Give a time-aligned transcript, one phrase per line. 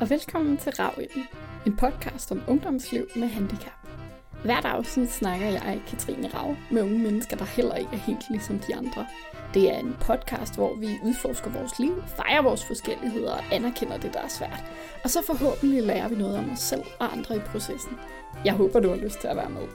[0.00, 1.22] og velkommen til Ravilden,
[1.66, 3.72] en podcast om ungdomsliv med handicap.
[4.44, 8.58] Hvert afsnit snakker jeg, Katrine Rav, med unge mennesker, der heller ikke er helt ligesom
[8.58, 9.06] de andre.
[9.54, 14.14] Det er en podcast, hvor vi udforsker vores liv, fejrer vores forskelligheder og anerkender det,
[14.14, 14.64] der er svært.
[15.04, 17.92] Og så forhåbentlig lærer vi noget om os selv og andre i processen.
[18.44, 19.66] Jeg håber, du har lyst til at være med.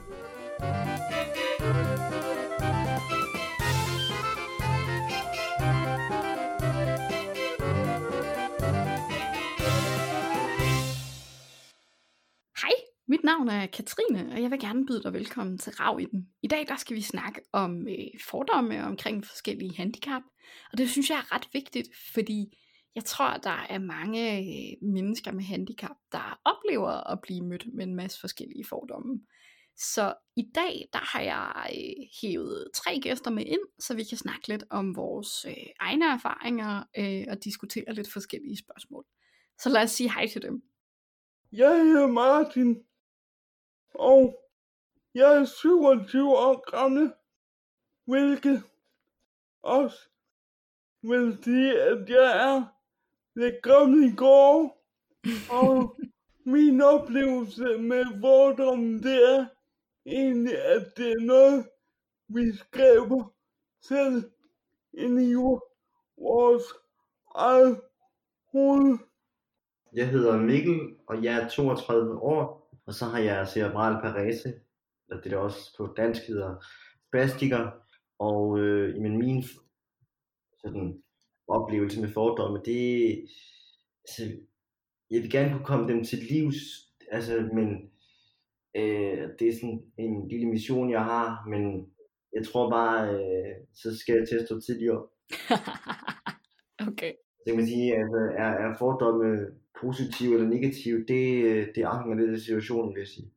[13.20, 16.28] Mit navn er Katrine, og jeg vil gerne byde dig velkommen til Rav i den.
[16.42, 20.22] I dag der skal vi snakke om øh, fordomme omkring forskellige handicap,
[20.72, 22.58] og det synes jeg er ret vigtigt, fordi
[22.94, 27.86] jeg tror, der er mange øh, mennesker med handicap, der oplever at blive mødt med
[27.86, 29.20] en masse forskellige fordomme.
[29.76, 34.18] Så i dag, der har jeg øh, hævet tre gæster med ind, så vi kan
[34.18, 39.04] snakke lidt om vores øh, egne erfaringer øh, og diskutere lidt forskellige spørgsmål.
[39.58, 40.62] Så lad os sige hej til dem.
[41.52, 42.76] Jeg hedder Martin,
[43.94, 44.38] og
[45.14, 47.12] jeg er 27 år gammel,
[48.04, 48.62] hvilket
[49.62, 50.08] også
[51.02, 52.64] vil sige, at jeg er
[53.34, 54.84] lidt gammel i går,
[55.62, 55.96] og
[56.44, 59.46] min oplevelse med fordommen, det er
[60.06, 61.68] egentlig, at det er noget,
[62.28, 63.32] vi skaber
[63.82, 64.30] selv
[64.92, 65.34] ind i
[66.18, 66.64] vores
[67.34, 67.80] eget
[68.52, 68.98] hoved.
[69.92, 72.59] Jeg hedder Mikkel, og jeg er 32 år.
[72.86, 74.52] Og så har jeg cerebral parese,
[75.10, 76.64] og det der også på dansk hedder
[77.08, 77.70] spastiker.
[78.18, 79.44] Og øh, jamen, min
[80.62, 81.02] sådan,
[81.48, 83.28] oplevelse med fordomme, det
[84.04, 84.22] altså,
[85.10, 86.56] jeg vil gerne kunne komme dem til livs,
[87.10, 87.90] altså, men
[88.76, 91.92] øh, det er sådan en lille mission, jeg har, men
[92.32, 95.06] jeg tror bare, øh, så skal jeg til at stå tidligere.
[96.88, 97.12] okay.
[97.12, 99.46] Så kan man sige, altså, er, er fordomme
[99.80, 103.32] positiv eller negativ, det, det afhænger lidt af situationen, vil jeg sige.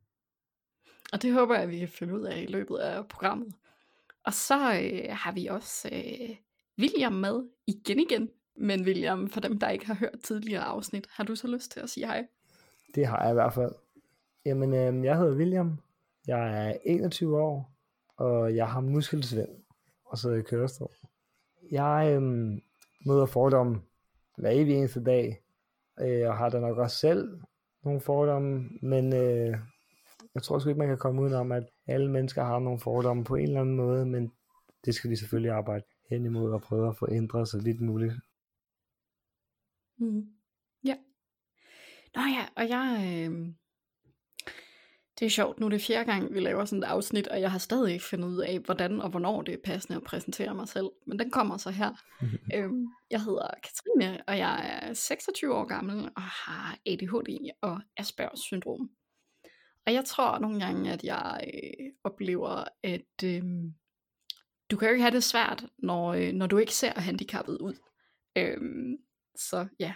[1.13, 3.53] Og det håber jeg, at vi kan finde ud af i løbet af programmet.
[4.25, 6.35] Og så øh, har vi også øh,
[6.79, 8.29] William med igen igen.
[8.55, 11.79] Men William, for dem, der ikke har hørt tidligere afsnit, har du så lyst til
[11.79, 12.27] at sige hej?
[12.95, 13.71] Det har jeg i hvert fald.
[14.45, 15.79] Jamen, øh, jeg hedder William.
[16.27, 17.73] Jeg er 21 år,
[18.17, 19.49] og jeg har muskelsvind
[20.05, 20.91] og sidder i kørestol.
[21.71, 22.21] Jeg øh,
[23.05, 23.81] møder fordomme
[24.37, 25.42] hver evig eneste dag,
[25.99, 27.41] øh, og har da nok også selv
[27.83, 29.57] nogle fordomme, men øh,
[30.35, 33.35] jeg tror sgu ikke, man kan komme udenom, at alle mennesker har nogle fordomme på
[33.35, 34.31] en eller anden måde, men
[34.85, 38.13] det skal vi selvfølgelig arbejde hen imod og prøve at få ændret så lidt muligt.
[39.97, 40.25] Mm.
[40.83, 40.97] Ja.
[42.15, 43.53] Nå ja, og jeg, øh,
[45.23, 47.51] det er sjovt, nu er det fjerde gang, vi laver sådan et afsnit, og jeg
[47.51, 50.67] har stadig ikke fundet ud af, hvordan og hvornår det er passende at præsentere mig
[50.67, 50.89] selv.
[51.07, 51.91] Men den kommer så her.
[52.55, 58.39] øhm, jeg hedder Katrine, og jeg er 26 år gammel og har ADHD og Aspergers
[58.39, 58.89] syndrom.
[59.85, 63.43] Og jeg tror nogle gange, at jeg øh, oplever, at øh,
[64.71, 67.73] du kan jo ikke have det svært, når, øh, når du ikke ser handicappet ud.
[68.37, 68.97] Øhm,
[69.35, 69.93] så ja,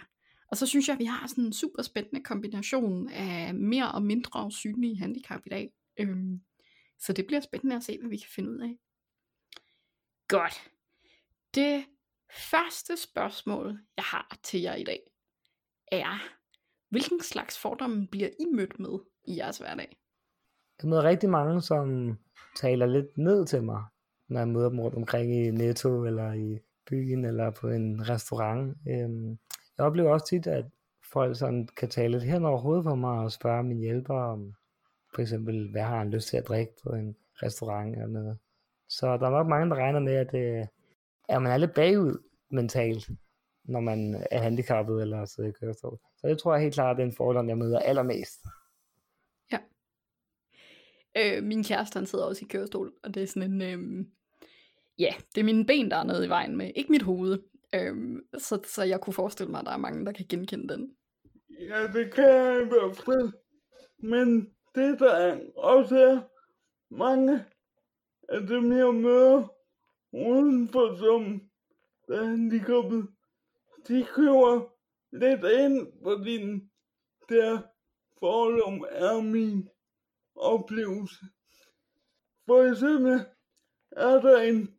[0.50, 4.02] og så synes jeg, at vi har sådan en super spændende kombination af mere og
[4.02, 5.72] mindre synlige handicap i dag.
[6.00, 6.40] Øhm,
[7.00, 8.74] så det bliver spændende at se, hvad vi kan finde ud af.
[10.28, 10.70] Godt.
[11.54, 11.84] Det
[12.50, 15.00] første spørgsmål, jeg har til jer i dag,
[15.92, 16.18] er,
[16.90, 19.96] hvilken slags fordomme bliver I mødt med i jeres hverdag?
[20.82, 22.18] Jeg møder rigtig mange, som
[22.56, 23.84] taler lidt ned til mig,
[24.28, 26.58] når jeg møder dem rundt omkring i Netto, eller i
[26.90, 28.76] byen, eller på en restaurant.
[28.88, 29.38] Øhm,
[29.78, 30.64] jeg oplever også tit, at
[31.12, 34.54] folk sådan kan tale lidt hen over hovedet på mig og spørge min hjælper om,
[35.14, 38.38] for eksempel, hvad har han lyst til at drikke på en restaurant eller noget.
[38.88, 40.68] Så der er nok mange, der regner med, at, det,
[41.28, 43.10] at man er lidt bagud mentalt,
[43.64, 45.98] når man er handicappet eller sidder i kørestol.
[46.16, 48.40] Så det tror jeg helt klart, at det er en fordom, jeg møder allermest.
[49.52, 49.58] Ja.
[51.16, 54.06] Øh, min kæreste, han sidder også i kørestol, og det er sådan en, øh,
[54.98, 57.38] ja, det er mine ben, der er nede i vejen med, ikke mit hoved.
[57.74, 60.96] Øhm, så, så jeg kunne forestille mig, at der er mange, der kan genkende den.
[61.60, 63.32] Ja, det kan jeg i hvert fald.
[63.98, 66.20] Men det der er også er
[66.94, 67.44] mange
[68.28, 69.48] af dem, jeg møder
[70.12, 71.50] udenfor som
[72.08, 73.08] der er handicappet,
[73.88, 74.74] de køber
[75.12, 76.36] lidt ind, fordi
[77.28, 77.62] der
[78.18, 79.68] fordom er min
[80.34, 81.24] oplevelse.
[82.46, 83.26] For eksempel
[83.90, 84.78] er der en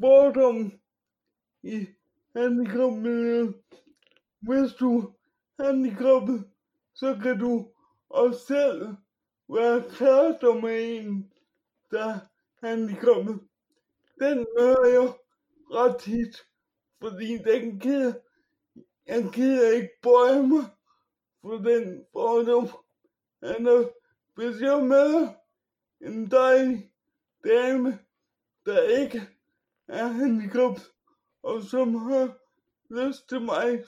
[0.00, 0.72] fordom
[1.62, 1.86] i
[2.36, 3.54] handicapmiljøet.
[4.40, 6.50] Hvis du er handicappet,
[6.94, 7.68] så kan du
[8.08, 8.88] også selv
[9.48, 11.32] være kærester med en,
[11.90, 12.18] der er
[12.62, 13.40] handicappet.
[14.18, 15.14] Den hører jeg
[15.70, 16.36] ret tit,
[17.02, 18.12] fordi den gider,
[19.06, 20.64] jeg gider ikke bøje mig
[21.42, 22.68] for den fordom.
[23.42, 23.90] Altså,
[24.34, 25.28] hvis jeg møder
[26.00, 26.92] en dejlig
[27.44, 27.98] dame,
[28.66, 29.22] der ikke
[29.88, 30.92] er handicappet,
[31.42, 32.38] og som har
[32.90, 33.84] lyst til mig,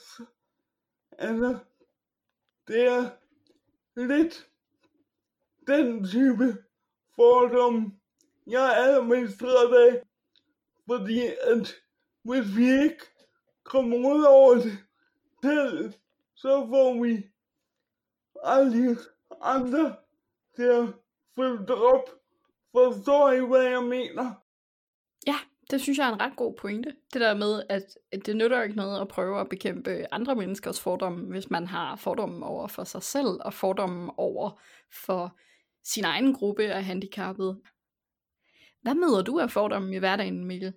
[1.19, 1.59] altså,
[2.69, 3.11] det er
[3.97, 4.49] lidt
[5.67, 6.65] den type
[7.17, 7.95] fordom,
[8.47, 10.03] jeg er allermest træt af,
[10.87, 11.75] fordi at
[12.23, 13.05] hvis vi ikke
[13.63, 14.79] kommer ud over det
[15.43, 15.93] selv,
[16.35, 17.31] så får vi
[18.43, 18.97] aldrig
[19.41, 19.97] andre
[20.57, 20.89] til at
[21.37, 22.09] følge op.
[22.73, 24.42] Forstår I, hvad jeg mener?
[25.71, 26.95] Det synes jeg er en ret god pointe.
[27.13, 27.63] Det der med,
[28.11, 31.97] at det nytter ikke noget at prøve at bekæmpe andre menneskers fordomme, hvis man har
[31.97, 34.61] fordomme over for sig selv, og fordomme over
[35.07, 35.39] for
[35.85, 37.61] sin egen gruppe af handicappede.
[38.83, 40.73] Hvad møder du af fordomme i hverdagen, Mikkel?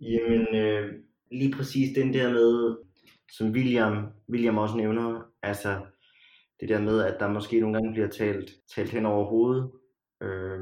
[0.00, 0.94] Jamen, øh,
[1.32, 2.76] lige præcis den der med,
[3.32, 5.86] som William, William også nævner, altså
[6.60, 9.70] det der med, at der måske nogle gange bliver talt, talt hen over hovedet
[10.22, 10.60] øh,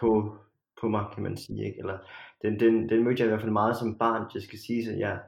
[0.00, 0.36] på,
[0.82, 1.66] på mig, kan man sige.
[1.66, 1.78] Ikke?
[1.78, 1.98] Eller,
[2.42, 4.98] den, den, den mødte jeg i hvert fald meget som barn, det skal sige, at
[4.98, 5.20] jeg,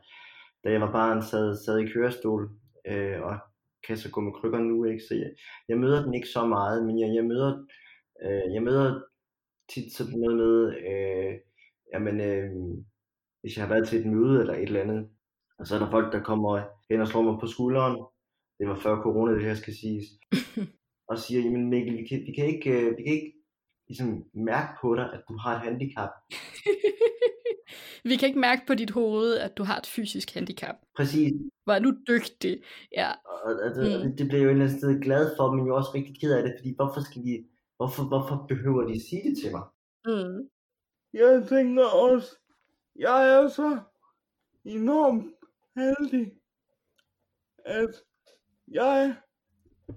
[0.64, 2.50] da jeg var barn, sad, sad i kørestol,
[2.86, 3.38] øh, og
[3.86, 5.04] kan så gå med krykker nu, ikke?
[5.08, 5.30] så jeg,
[5.68, 7.66] jeg møder den ikke så meget, men jeg, jeg møder,
[8.24, 9.00] øh, jeg møder
[9.68, 11.34] tit sådan noget med, øh,
[11.92, 12.50] jamen, øh,
[13.40, 15.08] hvis jeg har været til et møde eller et eller andet,
[15.58, 17.96] og så er der folk, der kommer hen og slår mig på skulderen,
[18.58, 20.04] det var før corona, det her skal siges,
[21.10, 23.33] og siger, jamen Mikkel, vi kan, vi kan ikke, øh, vi kan ikke
[23.88, 26.10] ligesom mærke på dig, at du har et handicap.
[28.08, 30.74] Vi kan ikke mærke på dit hoved, at du har et fysisk handicap.
[30.96, 31.32] Præcis,
[31.64, 32.62] Hvor er du dygtig.
[32.96, 33.10] Ja.
[33.24, 33.82] og, og, og, Mm.
[34.10, 36.20] det, det blev jeg jo et eller andet sted glad for, men jo også rigtig
[36.20, 37.44] ked af det, fordi hvorfor skal de,
[37.76, 39.62] hvorfor, hvorfor behøver de sige det til mig?
[40.06, 40.48] Mm.
[41.12, 42.28] Jeg tænker også,
[42.96, 43.78] jeg er så
[44.64, 45.26] enormt
[45.76, 46.32] heldig,
[47.64, 47.94] at
[48.68, 49.16] jeg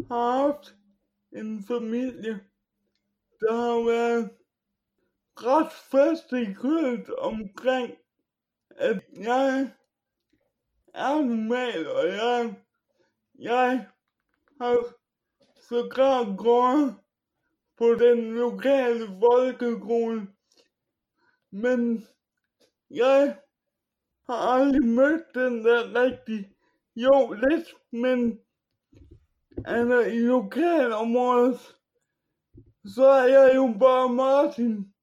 [0.08, 0.76] har haft
[1.32, 2.40] en familie,
[3.40, 4.30] der har været
[5.38, 7.94] ret fast i kødet omkring,
[8.70, 9.72] at jeg
[10.94, 12.56] er normal, og jeg,
[13.40, 13.88] jeg
[14.62, 14.78] har
[15.70, 16.96] sågar gået
[17.78, 20.28] på den lokale folkeskole
[21.52, 22.08] men
[22.90, 23.38] jeg
[24.26, 26.52] har aldrig mødt den der rigtig.
[26.96, 28.40] Jo, lidt, men
[29.66, 31.76] altså i lokalområdet,
[32.96, 34.94] så er jeg jo bare Martin.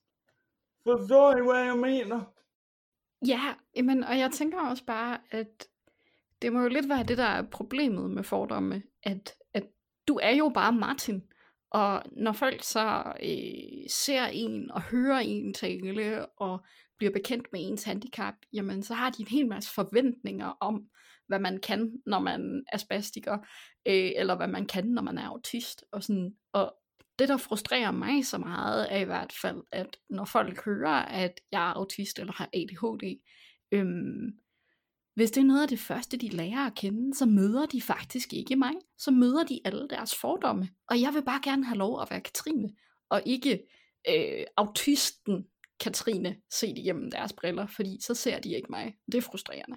[0.83, 2.25] Forstår I, hvad jeg mener?
[3.27, 5.69] Ja, jamen, og jeg tænker også bare, at
[6.43, 9.65] det må jo lidt være det, der er problemet med fordomme, at, at
[10.09, 11.23] du er jo bare Martin.
[11.71, 16.65] Og når folk så øh, ser en og hører en tale og
[16.99, 20.89] bliver bekendt med ens handicap, jamen så har de en hel masse forventninger om,
[21.27, 23.39] hvad man kan, når man er spastiker,
[23.87, 25.85] øh, eller hvad man kan, når man er autist.
[25.93, 26.75] Og, sådan, og
[27.19, 31.41] det, der frustrerer mig så meget, er i hvert fald, at når folk hører, at
[31.53, 33.21] jeg er autist eller har ADHD,
[33.73, 34.33] øhm,
[35.15, 38.33] hvis det er noget af det første, de lærer at kende, så møder de faktisk
[38.33, 38.73] ikke mig.
[38.99, 40.69] Så møder de alle deres fordomme.
[40.89, 42.71] Og jeg vil bare gerne have lov at være Katrine,
[43.11, 43.63] og ikke
[44.09, 45.45] øh, autisten
[45.81, 48.95] Katrine set igennem deres briller, fordi så ser de ikke mig.
[49.07, 49.77] Det er frustrerende.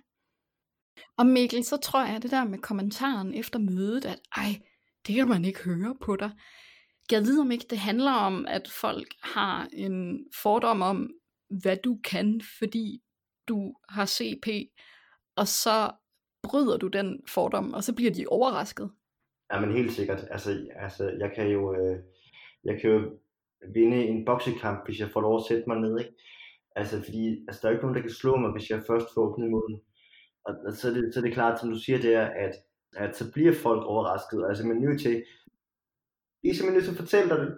[1.18, 4.62] Og Mikkel, så tror jeg, at det der med kommentaren efter mødet, at ej,
[5.08, 6.32] det kan man ikke høre på dig.
[7.12, 11.12] Jeg ved om ikke, det handler om, at folk har en fordom om,
[11.50, 13.02] hvad du kan, fordi
[13.48, 14.48] du har CP,
[15.36, 15.92] og så
[16.44, 18.92] bryder du den fordom, og så bliver de overrasket.
[19.54, 20.28] Ja, men helt sikkert.
[20.32, 22.00] Altså, altså jeg kan jo, øh,
[22.64, 23.20] jeg kan jo
[23.74, 26.14] vinde en boksekamp, hvis jeg får lov at sætte mig ned, ikke?
[26.76, 29.08] Altså, fordi altså, der er jo ikke nogen, der kan slå mig, hvis jeg først
[29.14, 29.82] får åbnet munden.
[30.46, 32.56] Og, og så, er det, så er det klart, som du siger, det er, at,
[32.96, 34.46] at så bliver folk overrasket.
[34.50, 35.24] Altså, man er nødt til,
[36.48, 37.54] vi er simpelthen nødt til at fortælle dig det,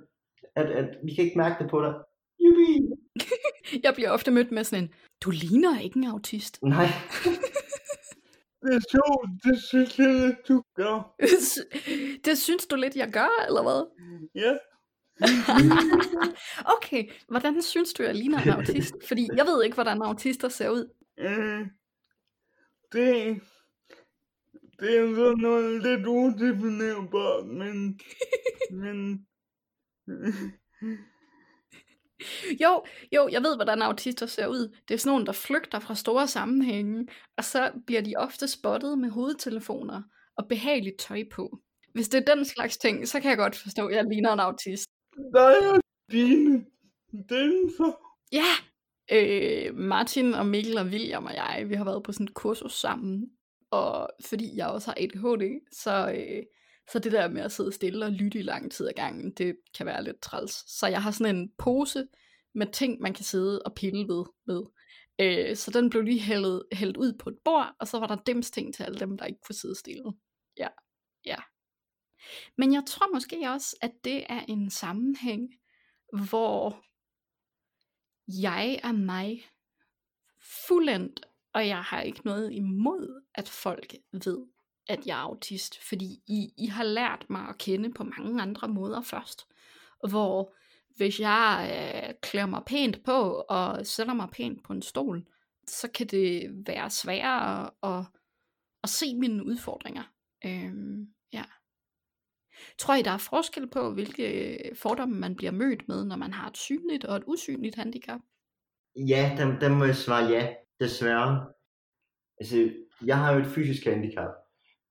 [0.56, 1.94] at, at vi kan ikke mærke det på dig.
[2.40, 2.80] Jubi!
[3.86, 6.60] Jeg bliver ofte mødt med sådan en, du ligner ikke en autist.
[6.64, 6.86] Nej,
[8.62, 11.16] Det er sjovt, det synes jeg lidt, du gør.
[12.26, 13.82] det synes du lidt, jeg gør, eller hvad?
[14.36, 14.58] Ja,
[16.76, 18.96] okay, hvordan synes du, jeg ligner en autist?
[19.08, 20.94] Fordi jeg ved ikke, hvordan autister ser ud.
[21.20, 21.68] øh,
[22.92, 23.42] det,
[24.80, 28.00] det er sådan noget lidt udefinerbart, men,
[28.72, 29.28] men,
[32.64, 32.84] Jo,
[33.16, 34.76] jo, jeg ved, hvordan autister ser ud.
[34.88, 37.08] Det er sådan nogle, der flygter fra store sammenhænge,
[37.38, 40.02] og så bliver de ofte spottet med hovedtelefoner
[40.38, 41.60] og behageligt tøj på.
[41.94, 44.40] Hvis det er den slags ting, så kan jeg godt forstå, at jeg ligner en
[44.40, 44.90] autist.
[45.36, 45.80] er
[46.12, 46.66] dine
[47.30, 47.92] danser.
[48.32, 48.52] Ja,
[49.12, 52.74] øh, Martin og Mikkel og William og jeg, vi har været på sådan et kursus
[52.74, 53.30] sammen
[53.72, 56.44] og fordi jeg også har ADHD, så, øh,
[56.92, 59.58] så det der med at sidde stille og lytte i lang tid ad gangen, det
[59.78, 60.64] kan være lidt træls.
[60.68, 62.08] Så jeg har sådan en pose
[62.56, 64.26] med ting, man kan sidde og pille ved.
[64.48, 64.62] med.
[65.22, 68.16] Øh, så den blev lige hældet, hældt ud på et bord, og så var der
[68.16, 70.12] dems ting til alle dem, der ikke kunne sidde stille.
[70.58, 70.68] Ja,
[71.26, 71.36] ja.
[72.58, 75.50] Men jeg tror måske også, at det er en sammenhæng,
[76.30, 76.84] hvor
[78.42, 79.44] jeg er mig
[80.68, 81.29] fuldendt,
[81.60, 84.46] og jeg har ikke noget imod, at folk ved,
[84.88, 88.68] at jeg er autist, fordi I, I har lært mig at kende på mange andre
[88.68, 89.48] måder først,
[90.10, 90.54] hvor
[90.98, 95.28] hvis jeg øh, klæder mig pænt på og sætter mig pænt på en stol,
[95.68, 98.06] så kan det være sværere at,
[98.84, 100.04] at se mine udfordringer.
[100.46, 101.44] Øhm, ja.
[102.78, 106.34] Tror I, der er forskel på, hvilke øh, fordomme man bliver mødt med, når man
[106.34, 108.20] har et synligt og et usynligt handicap?
[108.96, 111.54] Ja, der, der må jeg svare ja, desværre.
[112.40, 112.74] Altså,
[113.06, 114.32] jeg har jo et fysisk handicap,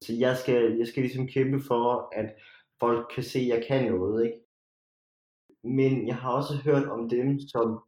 [0.05, 2.35] så jeg skal, jeg skal ligesom kæmpe for, at
[2.81, 4.41] folk kan se, at jeg kan noget, ikke?
[5.65, 7.81] Men jeg har også hørt om dem, som,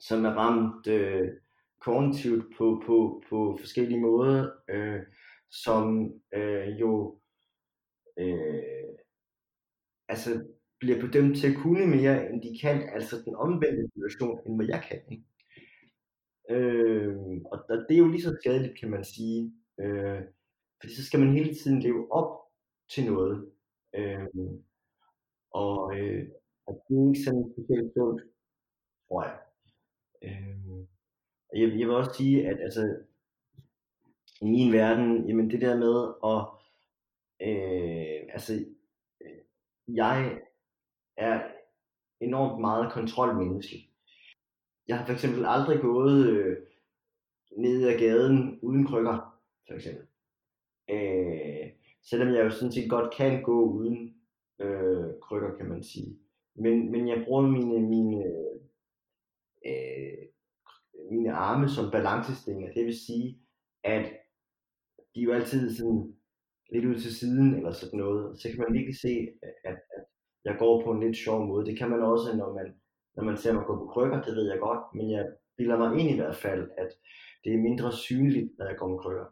[0.00, 1.28] som er ramt øh,
[1.80, 5.00] kognitivt på, på, på forskellige måder, øh,
[5.50, 7.20] som øh, jo
[8.18, 8.62] øh,
[10.08, 10.44] altså
[10.80, 14.66] bliver bedømt til at kunne mere, end de kan, altså den omvendte situation, end hvad
[14.66, 15.00] jeg kan.
[15.10, 15.24] Ikke?
[16.52, 19.52] Øh, og, det er jo lige så skadeligt, kan man sige.
[19.80, 20.20] Øh,
[20.80, 22.30] fordi så skal man hele tiden leve op
[22.94, 23.52] til noget.
[23.94, 24.26] Øh,
[25.50, 26.28] og, øh,
[26.66, 28.22] og det er ikke sådan specielt sundt,
[29.08, 29.38] tror jeg.
[30.22, 30.86] Øh,
[31.60, 32.96] jeg, jeg vil også sige, at altså,
[34.40, 35.96] i min verden, jamen det der med
[36.32, 36.40] at,
[37.48, 38.64] øh, altså,
[39.20, 39.38] øh,
[39.96, 40.40] jeg
[41.16, 41.42] er
[42.20, 43.91] enormt meget kontrolmenneske.
[44.88, 46.56] Jeg har for eksempel aldrig gået øh,
[47.56, 50.06] ned ad gaden uden krykker, for eksempel.
[50.90, 51.70] Øh,
[52.02, 54.14] selvom jeg jo sådan set godt kan gå uden
[54.60, 56.18] øh, krykker, kan man sige.
[56.54, 58.24] Men, men jeg bruger mine, mine,
[59.66, 60.26] øh,
[61.10, 62.72] mine arme som balancestinger.
[62.72, 63.38] Det vil sige,
[63.84, 64.04] at
[65.14, 66.14] de er jo altid sådan
[66.72, 68.40] lidt ud til siden eller sådan noget.
[68.40, 69.78] Så kan man virkelig se, at, at
[70.44, 71.66] jeg går på en lidt sjov måde.
[71.66, 72.74] Det kan man også, når man,
[73.16, 74.94] når man ser mig gå på krykker, det ved jeg godt.
[74.94, 75.26] Men jeg
[75.56, 76.90] bilder mig ind i hvert fald, at
[77.44, 79.26] det er mindre synligt, når jeg går med krykker.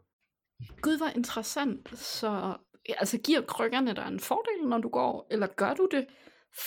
[0.81, 1.97] Gud, hvor interessant.
[1.97, 2.57] Så
[2.89, 6.05] altså, giver krykkerne dig en fordel, når du går, eller gør du det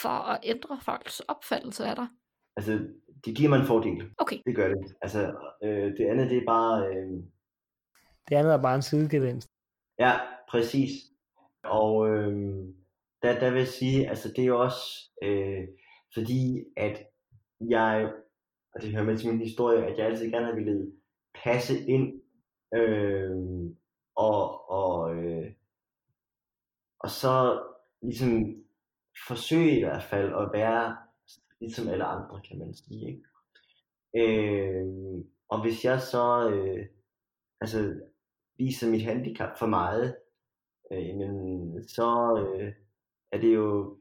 [0.02, 2.06] for at ændre folks opfattelse af dig?
[2.56, 2.73] Altså,
[3.25, 4.11] det giver mig en fordel.
[4.18, 4.38] Okay.
[4.47, 4.97] Det gør det.
[5.02, 6.87] Altså, øh, det andet, det er bare...
[6.88, 7.11] Øh...
[8.28, 9.49] Det andet er bare en sidegevinst.
[9.99, 10.12] Ja,
[10.50, 10.90] præcis.
[11.64, 12.33] Og øh,
[13.23, 15.64] der, der vil jeg sige, altså det er jo også øh,
[16.14, 17.06] fordi, at
[17.61, 18.12] jeg,
[18.75, 20.92] og det hører med til min historie, at jeg altid gerne har ville
[21.44, 22.23] passe ind,
[22.75, 23.30] øh,
[24.16, 25.52] og, og, øh,
[26.99, 27.62] og så
[28.02, 28.64] ligesom
[29.28, 30.97] forsøge i hvert fald at være
[31.61, 33.09] ligesom alle andre, kan man sige.
[33.09, 33.23] Ikke?
[34.16, 34.87] Øh,
[35.49, 36.87] og hvis jeg så øh,
[37.61, 38.00] altså,
[38.56, 40.16] viser mit handicap for meget,
[40.92, 42.09] øh, men så
[42.47, 42.73] øh,
[43.33, 43.99] er det jo,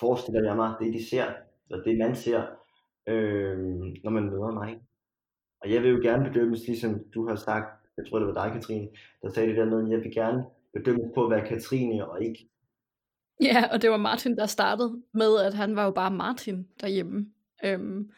[0.00, 1.24] forestiller jeg mig, det de ser,
[1.70, 2.42] eller det man ser,
[3.08, 3.58] øh,
[4.04, 4.80] når man møder mig.
[5.60, 8.52] Og jeg vil jo gerne bedømmes, ligesom du har sagt, jeg tror det var dig,
[8.52, 8.88] Katrine,
[9.22, 12.22] der sagde det der med, at jeg vil gerne bedømmes på at være Katrine, og
[12.22, 12.48] ikke
[13.42, 17.26] Ja, og det var Martin, der startede med, at han var jo bare Martin derhjemme.
[17.64, 18.10] Øhm,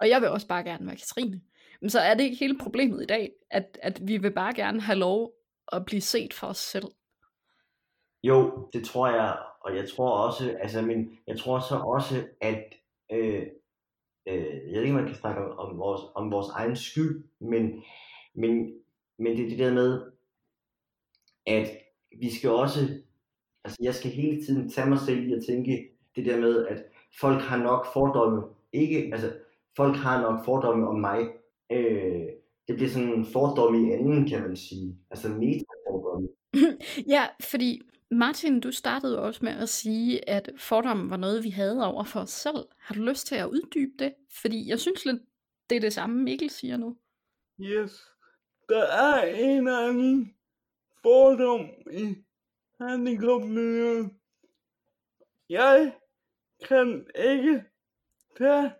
[0.00, 1.40] og jeg vil også bare gerne være Katrine.
[1.80, 4.80] Men så er det ikke hele problemet i dag, at, at vi vil bare gerne
[4.80, 5.32] have lov
[5.72, 6.84] at blive set for os selv.
[8.22, 12.74] Jo, det tror jeg, og jeg tror også, altså, men jeg tror så også, at
[13.12, 13.46] øh,
[14.28, 17.24] øh, jeg ved ikke, om man kan snakke om, om, vores, om vores egen skyld,
[17.38, 17.82] men,
[18.34, 18.72] men,
[19.18, 20.12] men det er det der med,
[21.46, 21.68] at
[22.20, 22.80] vi skal også
[23.66, 26.84] Altså, jeg skal hele tiden tage mig selv i at tænke det der med, at
[27.20, 28.42] folk har nok fordomme.
[28.72, 29.32] Ikke, altså,
[29.76, 31.18] folk har nok fordomme om mig.
[31.72, 32.26] Øh,
[32.68, 34.96] det bliver sådan en fordomme i anden, kan man sige.
[35.10, 36.28] Altså metafordomme.
[37.14, 41.86] ja, fordi Martin, du startede også med at sige, at fordomme var noget, vi havde
[41.86, 42.66] over for os selv.
[42.78, 44.14] Har du lyst til at uddybe det?
[44.40, 45.22] Fordi jeg synes lidt,
[45.70, 46.96] det er det samme, Mikkel siger nu.
[47.60, 48.04] Yes.
[48.68, 50.36] Der er en anden
[51.02, 52.14] fordom i
[52.80, 54.10] handicapmiljøet.
[55.48, 55.92] Jeg
[56.68, 57.64] kan ikke
[58.38, 58.72] tage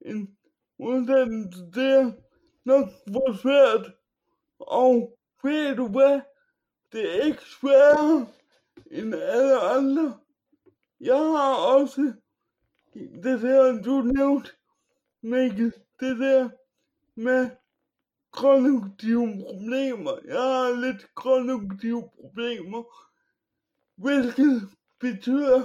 [0.00, 0.38] en
[0.78, 2.12] uddannelse der
[2.64, 3.92] nok for svært.
[4.58, 6.20] Og ved du hvad?
[6.92, 8.26] Det er ikke sværere
[8.90, 10.20] end alle andre.
[11.00, 12.12] Jeg har også
[12.94, 14.50] det der, du nævnte,
[15.22, 16.50] Mikkel, det der
[17.14, 17.50] med
[18.30, 20.18] konjunktive problemer.
[20.24, 22.84] Jeg har lidt konjunktive problemer,
[23.96, 24.70] hvilket
[25.00, 25.62] betyder,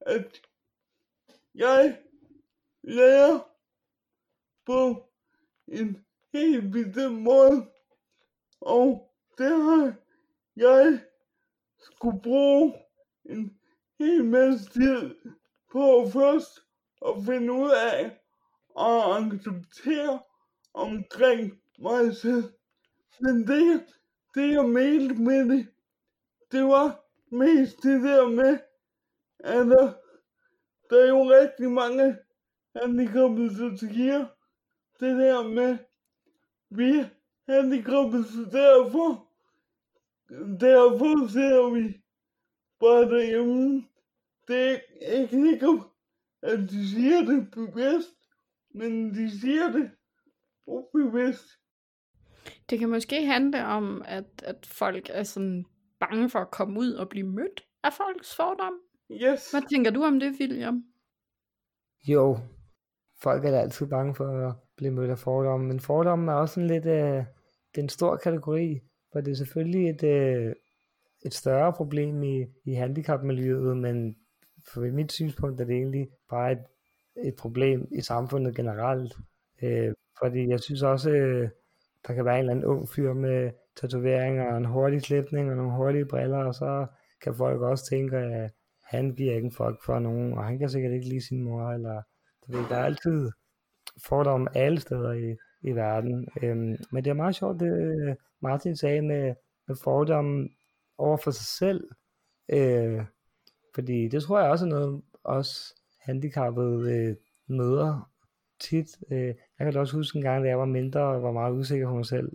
[0.00, 0.40] at
[1.54, 1.98] jeg
[2.82, 3.38] lærer
[4.66, 5.08] på
[5.68, 7.66] en helt bestemt måde,
[8.60, 9.94] og det har
[10.56, 11.00] jeg
[11.80, 12.74] skulle bruge
[13.24, 13.58] en
[13.98, 15.14] hel masse tid
[15.72, 16.60] på først
[17.06, 18.18] at finde ud af
[18.74, 20.20] og acceptere
[20.74, 22.44] omkring mig selv.
[23.20, 23.86] Men det,
[24.34, 25.66] det jeg mente med det,
[26.52, 28.58] det var mest det der med,
[29.38, 29.92] at der,
[30.90, 32.16] der er jo rigtig mange
[32.76, 34.26] handicappede, der siger
[35.00, 35.78] det der med,
[36.70, 37.08] vi er
[37.48, 39.31] handicappede, så derfor,
[40.60, 42.02] derfor ser vi
[42.80, 43.84] bare derhjemme.
[44.48, 45.80] Det er ikke sikkert,
[46.42, 48.16] at de siger det bevidst,
[48.74, 49.90] men de siger det
[50.66, 51.44] ubevidst.
[52.70, 55.64] Det kan måske handle om, at, at folk er sådan
[56.00, 58.78] bange for at komme ud og blive mødt af folks fordomme.
[59.10, 59.50] Yes.
[59.50, 60.84] Hvad tænker du om det, William?
[62.08, 62.38] Jo,
[63.22, 66.54] folk er da altid bange for at blive mødt af fordomme, men fordomme er også
[66.54, 67.24] sådan lidt, øh,
[67.74, 68.80] det er en stor kategori,
[69.12, 70.54] for det er selvfølgelig et, øh,
[71.24, 74.16] et større problem i, i handicapmiljøet, men
[74.72, 76.64] for mit synspunkt er det egentlig bare et,
[77.24, 79.14] et problem i samfundet generelt.
[79.62, 81.48] Øh, fordi jeg synes også, øh,
[82.06, 85.56] der kan være en eller anden ung fyr med tatoveringer og en hurtig klipning og
[85.56, 86.86] nogle hurtige briller, og så
[87.22, 88.50] kan folk også tænke, at
[88.82, 91.70] han giver ikke en fuck for nogen, og han kan sikkert ikke lide sin mor,
[91.70, 92.02] eller
[92.46, 93.30] det ved, der er altid
[94.06, 96.28] fordomme alle steder i, i verden.
[96.42, 99.34] Øhm, men det er meget sjovt, det øh, Martin sagde med,
[99.68, 100.48] med fordomme
[100.98, 101.88] over for sig selv.
[102.48, 103.04] Øh,
[103.74, 107.16] fordi det tror jeg også er noget, os handicappede øh,
[107.48, 108.10] møder
[108.60, 108.86] tit.
[109.10, 111.52] Øh, jeg kan da også huske en gang, da jeg var mindre og var meget
[111.52, 112.32] usikker på mig selv.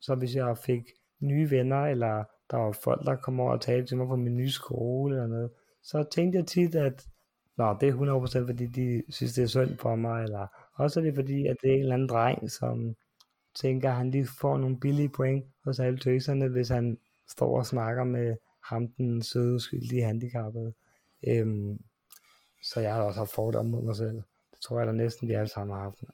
[0.00, 0.82] Så hvis jeg fik
[1.20, 4.36] nye venner, eller der var folk, der kom over og talte til mig på min
[4.36, 5.50] nye skole eller noget,
[5.82, 7.06] så tænkte jeg tit, at
[7.60, 10.46] Nå, det er 100% fordi de synes det er synd for mig, eller
[10.80, 12.96] også er det fordi, at det er en eller anden dreng, som
[13.54, 17.66] tænker, at han lige får nogle billige point hos alle tøserne, hvis han står og
[17.66, 20.74] snakker med ham, den søde, skyldige handicappede.
[21.28, 21.78] Øhm,
[22.62, 24.16] så jeg har også haft fordomme mod mig selv.
[24.50, 26.04] Det tror jeg da næsten, vi alle sammen har haft.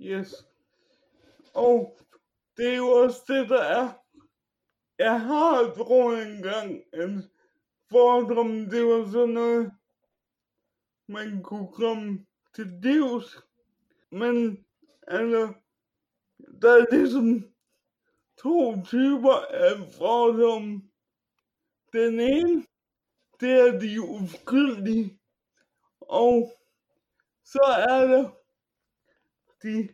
[0.00, 0.46] Yes.
[1.54, 1.98] Og
[2.56, 3.92] det er jo også det, der er.
[4.98, 7.10] Jeg har troet engang, at
[7.90, 9.72] fordom, det var sådan noget,
[11.08, 13.47] man kunne komme til livs.
[14.10, 14.64] Men
[15.06, 15.54] altså,
[16.62, 17.54] der er ligesom
[18.38, 20.90] to typer af fordom.
[21.92, 22.66] Den ene,
[23.40, 25.18] det er de uskyldige,
[26.00, 26.52] og
[27.44, 28.30] så er der
[29.62, 29.88] de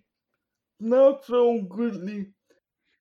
[0.81, 2.35] not så uskyldige.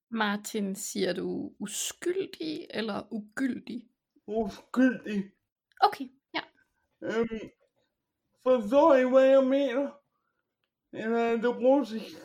[0.10, 3.90] Martin, siger du uskyldig eller ugyldig?
[4.28, 5.32] Uskyldige.
[5.82, 6.42] Okay, ja.
[7.02, 7.50] Øhm,
[8.44, 10.03] forstår I, hvad jeg mener?
[10.94, 12.16] Eller er det russisk?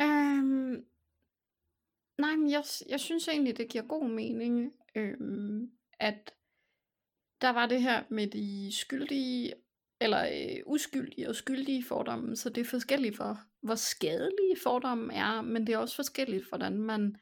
[0.00, 0.86] Øhm,
[2.18, 6.34] nej, men jeg, jeg synes egentlig, det giver god mening, øhm, at
[7.40, 9.54] der var det her med de skyldige,
[10.00, 15.42] eller øh, uskyldige og skyldige fordomme, så det er forskelligt for, hvor skadelige fordomme er,
[15.42, 17.16] men det er også forskelligt, hvordan man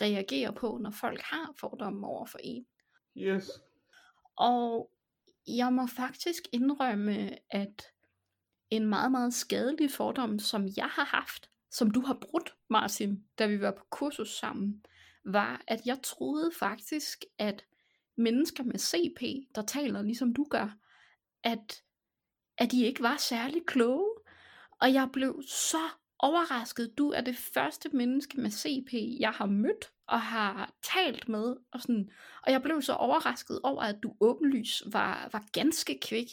[0.00, 2.66] reagerer på, når folk har fordomme over for en.
[3.16, 3.50] Yes.
[4.36, 4.90] Og
[5.46, 7.86] jeg må faktisk indrømme, at
[8.70, 13.46] en meget, meget skadelig fordom, som jeg har haft, som du har brudt, Martin, da
[13.46, 14.84] vi var på kursus sammen,
[15.24, 17.64] var, at jeg troede faktisk, at
[18.16, 20.76] mennesker med CP, der taler ligesom du gør,
[21.44, 21.82] at,
[22.58, 24.14] at de ikke var særlig kloge.
[24.80, 25.82] Og jeg blev så
[26.18, 26.98] overrasket.
[26.98, 31.56] Du er det første menneske med CP, jeg har mødt og har talt med.
[31.72, 32.10] Og, sådan,
[32.46, 36.28] og jeg blev så overrasket over, at du åbenlys var, var ganske kvik.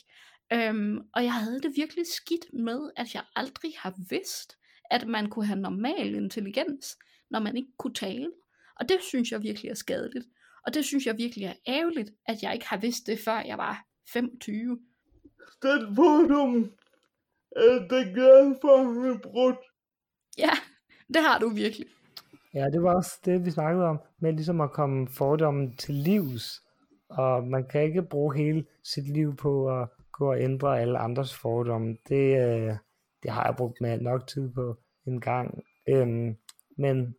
[0.53, 4.57] Øhm, og jeg havde det virkelig skidt med, at jeg aldrig har vidst,
[4.91, 6.97] at man kunne have normal intelligens,
[7.31, 8.31] når man ikke kunne tale.
[8.79, 10.25] Og det synes jeg virkelig er skadeligt.
[10.65, 13.57] Og det synes jeg virkelig er ærgerligt, at jeg ikke har vidst det, før jeg
[13.57, 14.79] var 25.
[15.61, 16.71] Den fordom
[17.55, 19.59] er det glad for at have brudt.
[20.37, 20.51] Ja,
[21.13, 21.87] det har du virkelig.
[22.53, 26.61] Ja, det var også det, vi snakkede om, med ligesom at komme fordommen til livs.
[27.09, 31.35] Og man kan ikke bruge hele sit liv på at gå og ændre alle andres
[31.35, 31.97] fordomme.
[32.09, 32.75] Det, øh,
[33.23, 35.63] det har jeg brugt med nok tid på en gang.
[35.89, 36.37] Øhm,
[36.77, 37.15] men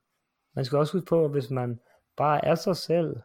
[0.54, 1.80] man skal også huske på, at hvis man
[2.16, 3.16] bare er sig selv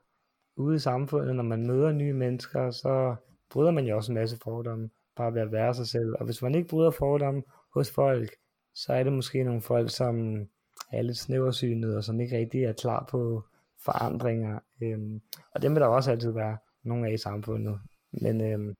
[0.55, 3.15] ude i samfundet, når man møder nye mennesker, så
[3.51, 6.15] bryder man jo også en masse fordomme, bare ved at være sig selv.
[6.19, 8.29] Og hvis man ikke bryder fordomme hos folk,
[8.75, 10.45] så er det måske nogle folk, som
[10.91, 13.43] er lidt snæversynet, og som ikke rigtig er klar på
[13.85, 14.59] forandringer.
[14.83, 15.21] Øhm,
[15.55, 17.79] og det vil der også altid være nogle af i samfundet.
[18.11, 18.75] Men, øhm,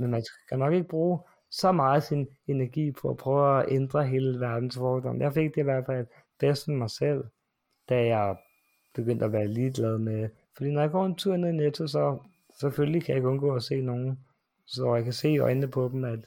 [0.00, 1.18] men man skal nok ikke bruge
[1.50, 5.20] så meget sin energi på at prøve at ændre hele verdens fordom.
[5.20, 6.06] Jeg fik det i hvert fald
[6.38, 7.24] bedst med mig selv,
[7.88, 8.36] da jeg
[8.94, 10.28] begyndte at være ligeglad med.
[10.56, 12.18] Fordi når jeg går en tur ned i Netto, så
[12.60, 14.18] selvfølgelig kan jeg ikke undgå at se nogen,
[14.66, 16.18] så jeg kan se i øjnene på dem, at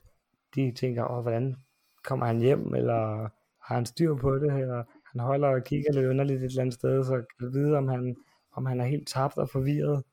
[0.56, 1.56] de tænker, åh, hvordan
[2.04, 3.30] kommer han hjem, eller
[3.66, 6.74] har han styr på det, eller han holder og kigger lidt underligt et eller andet
[6.74, 8.16] sted, så kan jeg vide, om han,
[8.54, 10.04] om han er helt tabt og forvirret.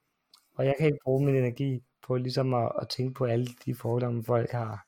[0.54, 3.74] Og jeg kan ikke bruge min energi på ligesom at, at tænke på alle de
[3.74, 4.86] fordomme, folk har.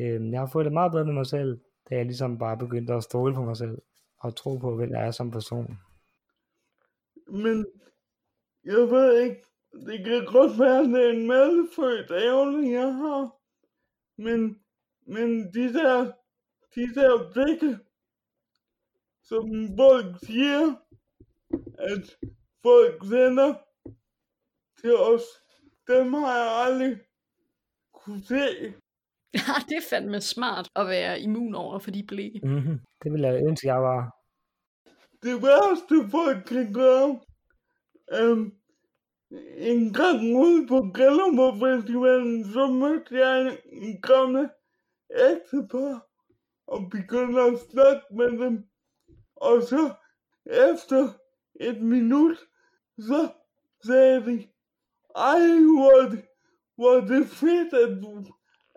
[0.00, 2.94] Øhm, jeg har fået det meget bedre med mig selv, da jeg ligesom bare begyndte
[2.94, 3.78] at stole på mig selv,
[4.18, 5.78] og tro på, hvem jeg er som person.
[7.26, 7.66] Men
[8.64, 9.42] jeg ved ikke,
[9.72, 13.34] det kan godt være, at det er en medfødt evne, jeg har.
[14.16, 14.62] Men,
[15.06, 16.12] men de der,
[16.74, 17.78] de der blikke,
[19.22, 20.74] som folk siger,
[21.78, 22.18] at
[22.62, 23.54] folk sender
[24.80, 25.22] til os,
[25.88, 27.00] dem har jeg aldrig
[27.94, 28.74] kunne se.
[29.34, 32.40] Ja, det er fandme smart at være immun over for de blikke.
[32.42, 32.80] Mm-hmm.
[33.02, 34.14] Det ville jeg ønske, jeg var.
[35.22, 37.20] Det værste folk kan gøre,
[38.12, 38.52] øhm,
[39.56, 40.76] en gang ude på
[41.62, 44.48] Festivalen, så mødte jeg en gammel
[45.10, 46.06] ægtepar
[46.66, 48.68] og begyndte at snakke med dem.
[49.36, 49.94] Og så
[50.46, 51.08] efter
[51.60, 52.36] et minut,
[52.98, 53.32] så
[53.84, 54.48] sagde de,
[55.18, 55.40] ej,
[55.76, 56.24] hvor det,
[56.76, 58.24] hvor det fedt, at du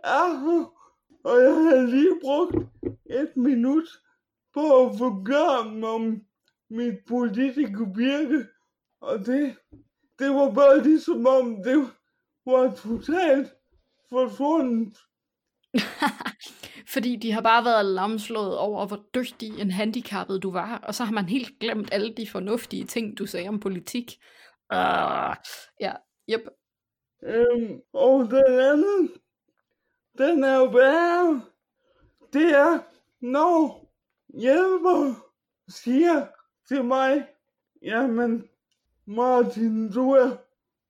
[0.03, 0.81] er her.
[1.23, 2.55] Og jeg har lige brugt
[3.05, 3.87] et minut
[4.53, 6.21] på at forklare mig om
[6.69, 8.45] mit politiske virke.
[9.01, 9.55] Og det,
[10.19, 11.89] det var bare ligesom om det
[12.45, 13.53] var totalt
[14.09, 14.97] forsvundet.
[16.93, 21.03] Fordi de har bare været lamslået over, hvor dygtig en handicappet du var, og så
[21.03, 24.17] har man helt glemt alle de fornuftige ting, du sagde om politik.
[24.73, 25.35] Uh,
[25.79, 25.93] ja,
[26.31, 26.47] yep.
[27.23, 29.09] Øhm, og den anden,
[30.17, 31.41] den er jo værre.
[32.33, 32.79] Det er,
[33.19, 33.85] når
[34.33, 35.31] hjælper
[35.67, 36.27] siger
[36.67, 37.27] til mig,
[37.81, 38.49] jamen
[39.05, 40.37] Martin, du er,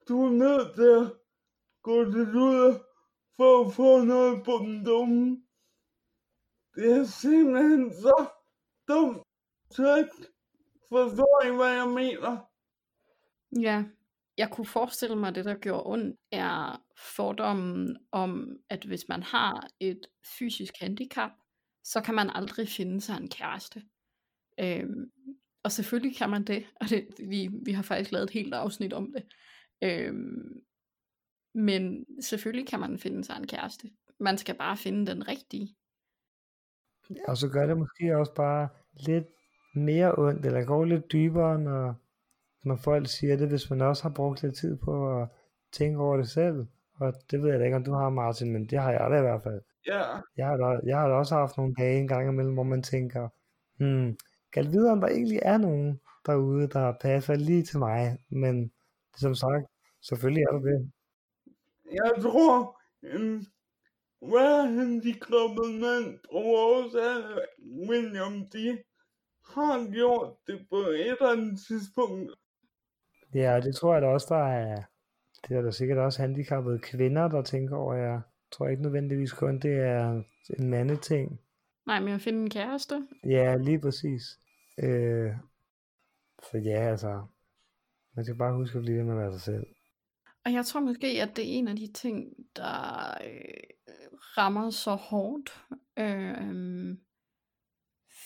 [0.07, 1.17] du er nødt til at
[1.81, 2.79] gå til ud
[3.35, 5.43] for at få noget på den dumme.
[6.75, 8.25] Det er simpelthen så
[8.87, 9.23] dumt.
[9.71, 10.07] Så
[10.89, 12.37] forstår I, hvad jeg mener?
[13.59, 13.83] Ja,
[14.37, 16.83] jeg kunne forestille mig, at det, der gjorde ondt, er
[17.15, 20.01] fordommen om, at hvis man har et
[20.39, 21.31] fysisk handicap,
[21.83, 23.83] så kan man aldrig finde sig en kæreste.
[24.59, 25.11] Øhm,
[25.63, 28.93] og selvfølgelig kan man det, og det, vi, vi har faktisk lavet et helt afsnit
[28.93, 29.23] om det.
[29.83, 30.63] Øhm,
[31.53, 33.91] men selvfølgelig kan man finde sig en kæreste.
[34.19, 35.75] Man skal bare finde den rigtige.
[37.27, 38.69] Og så gør det måske også bare
[39.07, 39.27] lidt
[39.75, 42.00] mere ondt, eller går lidt dybere, når,
[42.63, 45.27] når folk siger det, hvis man også har brugt lidt tid på at
[45.71, 46.65] tænke over det selv.
[46.95, 49.17] Og det ved jeg da ikke, om du har, Martin, men det har jeg da
[49.17, 49.61] i hvert fald.
[49.87, 50.01] Ja,
[50.37, 52.83] Jeg har da, jeg har da også haft nogle dage en gang imellem, hvor man
[52.83, 53.29] tænker,
[53.79, 54.17] hmm,
[54.53, 58.71] kan jeg vide, om der egentlig er nogen derude, der passer lige til mig, men
[59.17, 59.65] som sagt,
[60.01, 60.91] selvfølgelig er der det.
[61.91, 63.45] jeg tror, en
[64.29, 66.93] hver handicappet mand på vores
[67.89, 68.77] William, de
[69.53, 72.31] har gjort det på et eller andet tidspunkt.
[73.35, 74.83] Ja, og det tror jeg da også, der er,
[75.47, 79.59] det er der sikkert også handicappede kvinder, der tænker over, jeg tror ikke nødvendigvis kun,
[79.59, 80.23] det er
[80.59, 81.39] en mandeting.
[81.87, 83.07] Nej, men at finde en kæreste.
[83.25, 84.39] Ja, lige præcis.
[84.77, 85.31] Øh,
[86.51, 87.25] så ja, altså,
[88.15, 89.65] man skal bare huske at blive ved med at være sig selv.
[90.45, 93.89] Og jeg tror måske, at det er en af de ting, der øh,
[94.37, 95.65] rammer så hårdt.
[95.99, 96.97] Øh,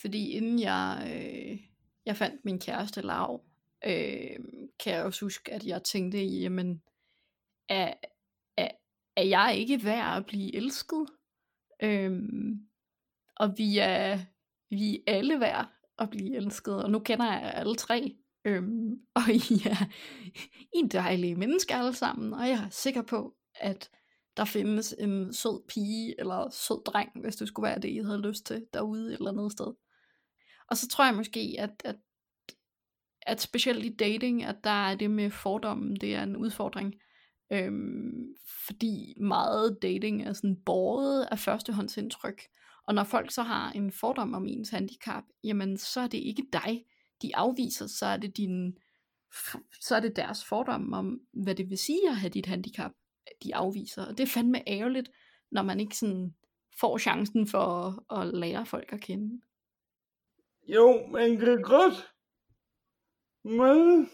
[0.00, 1.58] fordi inden jeg, øh,
[2.06, 3.40] jeg fandt min kæreste Lav,
[3.86, 4.44] øh,
[4.80, 6.82] kan jeg også huske, at jeg tænkte, jamen,
[7.68, 7.92] er,
[8.56, 8.68] er,
[9.16, 11.06] er jeg ikke værd at blive elsket?
[11.82, 12.22] Øh,
[13.36, 14.18] og vi er,
[14.70, 15.68] vi er alle værd
[15.98, 18.16] at blive elsket, og nu kender jeg alle tre.
[18.44, 19.90] Øhm, og I er,
[20.72, 23.90] en dejlige mennesker alle sammen, og jeg er sikker på, at
[24.36, 28.22] der findes en sød pige, eller sød dreng, hvis det skulle være det, I havde
[28.22, 29.74] lyst til, derude et eller andet sted.
[30.70, 31.96] Og så tror jeg måske, at, at,
[33.26, 36.94] at specielt i dating, at der er det med fordommen, det er en udfordring.
[37.52, 38.34] Øhm,
[38.66, 42.42] fordi meget dating er sådan båret af førstehåndsindtryk.
[42.86, 46.46] Og når folk så har en fordom om ens handicap, jamen så er det ikke
[46.52, 46.84] dig,
[47.22, 48.78] de afviser, så er det din,
[49.80, 52.90] så er det deres fordom om, hvad det vil sige at have dit handicap,
[53.42, 54.06] de afviser.
[54.06, 55.10] Og det er fandme ærgerligt,
[55.50, 56.34] når man ikke sådan
[56.80, 57.66] får chancen for
[58.12, 59.40] at, at lære folk at kende.
[60.68, 62.15] jo, man kan godt
[63.46, 64.06] med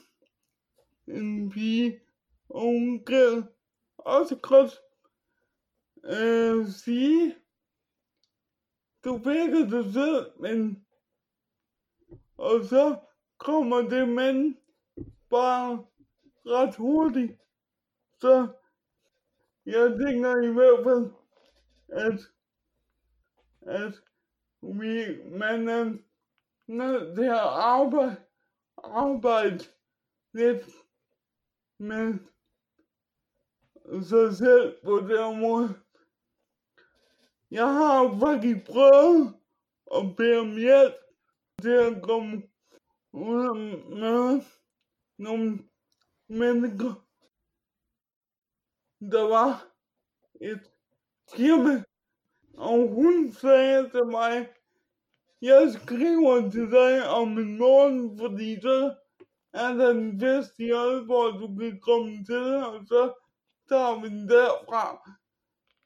[1.06, 2.00] en pige,
[2.48, 3.44] og hun kan
[3.98, 4.80] også godt
[6.04, 7.34] øh, sige,
[9.04, 10.86] du virker dig selv, men
[12.36, 12.96] og så
[13.38, 14.54] kommer det mænd
[15.30, 15.86] bare
[16.46, 17.32] ret hurtigt.
[18.20, 18.48] Så
[19.66, 21.10] jeg tænker i hvert fald,
[21.88, 22.20] at,
[23.60, 23.92] at
[24.62, 25.96] vi, man er
[26.66, 28.16] nødt til at arbejde,
[28.84, 29.64] arbejde
[30.32, 30.66] lidt
[31.78, 32.14] med
[34.02, 35.80] sig selv på det område.
[37.50, 39.34] Jeg har faktisk prøvet
[39.96, 40.94] at bede om hjælp
[41.62, 42.42] til at komme
[43.12, 43.56] ud
[44.00, 44.42] med
[45.18, 45.58] nogle
[46.28, 47.06] mennesker.
[49.10, 49.72] Der var
[50.40, 50.70] et
[51.36, 51.84] firma,
[52.54, 54.48] og hun sagde til mig,
[55.42, 58.94] jeg skriver til dig om en morgen, fordi så
[59.52, 63.12] er der en fest i Aalborg, du kan komme til, og så
[63.68, 65.10] tager vi den derfra.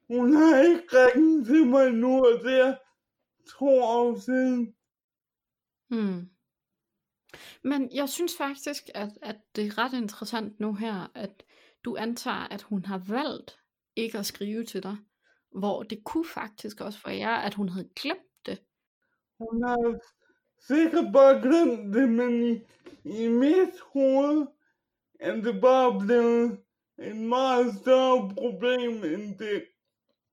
[0.09, 2.75] Hun har ikke ringet til mig nu, og det er
[3.59, 4.75] to år siden.
[5.89, 6.29] Hmm.
[7.63, 11.43] Men jeg synes faktisk, at, at det er ret interessant nu her, at
[11.85, 13.59] du antager, at hun har valgt
[13.95, 14.97] ikke at skrive til dig,
[15.59, 18.26] hvor det kunne faktisk også være, at hun havde glemt
[19.39, 19.47] det.
[19.51, 19.99] Hun har
[20.67, 22.61] sikkert bare glemt det, men i,
[23.03, 24.47] i mit hoved
[25.19, 26.59] er det bare blevet
[26.99, 29.65] en meget større problem, end det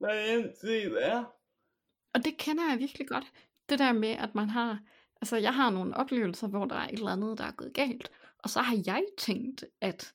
[0.03, 1.25] reelt set er.
[2.15, 3.33] Og det kender jeg virkelig godt.
[3.69, 4.79] Det der med, at man har,
[5.21, 8.11] altså jeg har nogle oplevelser, hvor der er et eller andet, der er gået galt.
[8.39, 10.15] Og så har jeg tænkt, at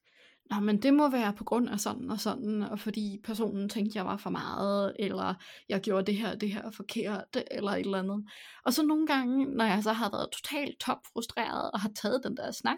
[0.49, 3.97] Nå, men det må være på grund af sådan og sådan, og fordi personen tænkte,
[3.97, 5.33] jeg var for meget, eller
[5.69, 8.25] jeg gjorde det her det her forkert, eller et eller andet.
[8.65, 12.37] Og så nogle gange, når jeg så har været totalt topfrustreret og har taget den
[12.37, 12.77] der snak,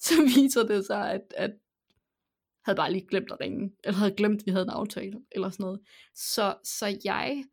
[0.00, 1.50] så viser det sig, at, at
[2.64, 5.50] havde bare lige glemt at ringe, eller havde glemt, at vi havde en aftale, eller
[5.50, 5.80] sådan noget.
[6.14, 7.44] Så, så jeg,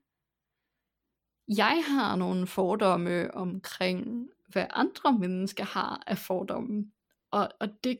[1.47, 6.85] jeg har nogle fordomme omkring, hvad andre mennesker har af fordomme,
[7.31, 7.97] og, og det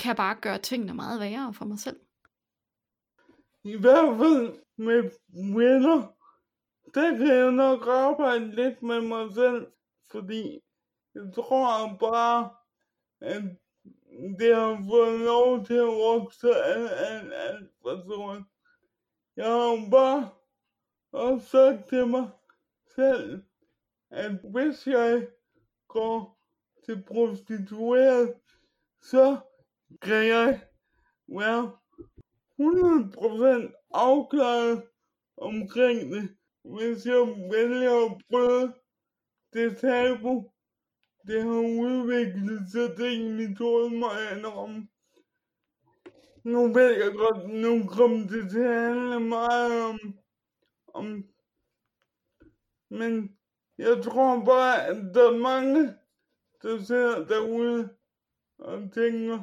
[0.00, 2.00] kan bare gøre tingene meget værre for mig selv.
[3.64, 5.10] I hvert fald med
[5.56, 6.16] venner,
[6.94, 9.66] der kan jeg nok arbejde lidt med mig selv,
[10.10, 10.60] fordi
[11.14, 12.50] jeg tror bare,
[13.20, 13.42] at
[14.38, 18.42] det har fået lov til at vokse alt, alt, alt for stort.
[19.36, 20.30] Jeg har bare
[21.12, 22.30] også sagt til mig
[22.94, 23.42] selv,
[24.10, 25.28] at hvis jeg
[25.88, 26.38] går
[26.84, 28.34] til prostitueret,
[29.00, 29.38] så
[30.02, 30.60] kan jeg
[31.28, 31.78] være
[32.58, 34.82] 100% afklaret
[35.36, 37.22] omkring det, hvis jeg
[37.52, 38.74] vælger at prøve
[39.52, 40.50] det tabu,
[41.26, 44.88] det har udviklet sig til en metode mig om.
[46.44, 49.98] Nu ved jeg godt, nu kom det til at handle meget om,
[50.94, 51.24] om
[52.90, 53.38] men
[53.78, 55.94] jeg tror bare, at der er mange,
[56.62, 57.88] der sidder derude
[58.58, 59.42] og tænker,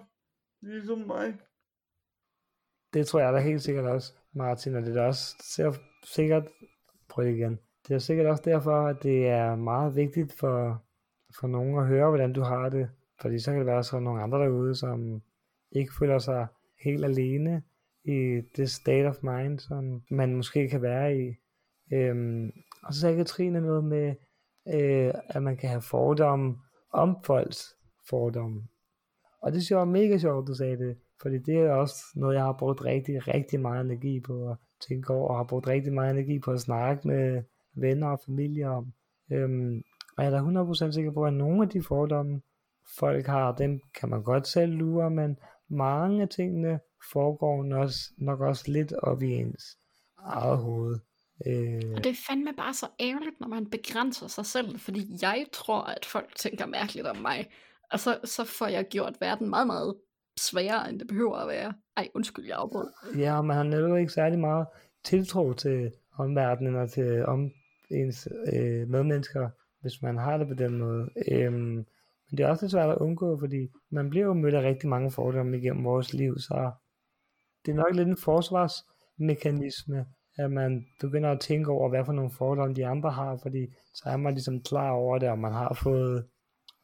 [0.62, 1.34] ligesom mig.
[2.94, 6.48] Det tror jeg da helt sikkert også, Martin, og det er også ser sikkert,
[7.10, 10.84] prøv det igen, det er sikkert også derfor, at det er meget vigtigt for,
[11.40, 12.90] for nogen at høre, hvordan du har det,
[13.22, 15.22] fordi så kan det være så nogle andre derude, som
[15.72, 16.48] ikke føler sig
[16.84, 17.64] helt alene
[18.04, 21.36] i det state of mind, som man måske kan være i.
[21.94, 22.52] Øhm,
[22.84, 24.16] og så sagde Katrine noget med,
[24.68, 26.58] øh, at man kan have fordomme
[26.94, 27.76] om folks
[28.10, 28.68] fordomme.
[29.42, 30.98] Og det synes jeg var mega sjovt, du sagde det.
[31.22, 35.14] Fordi det er også noget, jeg har brugt rigtig, rigtig meget energi på at tænke
[35.14, 37.44] over, og har brugt rigtig meget energi på at snakke med
[37.76, 38.94] venner og familie om.
[39.32, 39.84] Øhm,
[40.18, 42.42] og jeg er da 100% sikker på, at nogle af de fordomme,
[43.00, 45.38] folk har, dem kan man godt selv lure, men
[45.70, 46.80] mange af tingene
[47.12, 49.78] foregår nok også, nok også lidt op i ens
[50.18, 51.00] eget hoved.
[51.48, 51.94] Øh...
[51.96, 55.82] Og det er fandme bare så ærgerligt, når man begrænser sig selv, fordi jeg tror,
[55.82, 57.50] at folk tænker mærkeligt om mig,
[57.92, 59.96] og så, så får jeg gjort verden meget, meget
[60.40, 61.74] sværere, end det behøver at være.
[61.98, 62.90] Ej, undskyld, jeg afbrød.
[63.18, 64.68] Ja, man har netop ikke særlig meget
[65.04, 67.52] tiltro til omverdenen og til om
[67.92, 69.50] ens øh, medmennesker,
[69.82, 71.10] hvis man har det på den måde.
[71.32, 71.86] Øhm,
[72.30, 74.90] men det er også lidt svært at undgå, fordi man bliver jo mødt af rigtig
[74.90, 76.72] mange fordomme igennem vores liv, så
[77.66, 80.06] det er nok lidt en forsvarsmekanisme,
[80.38, 84.04] at man begynder at tænke over, hvad for nogle fordomme de andre har, fordi så
[84.10, 86.26] er man ligesom klar over det, og man har fået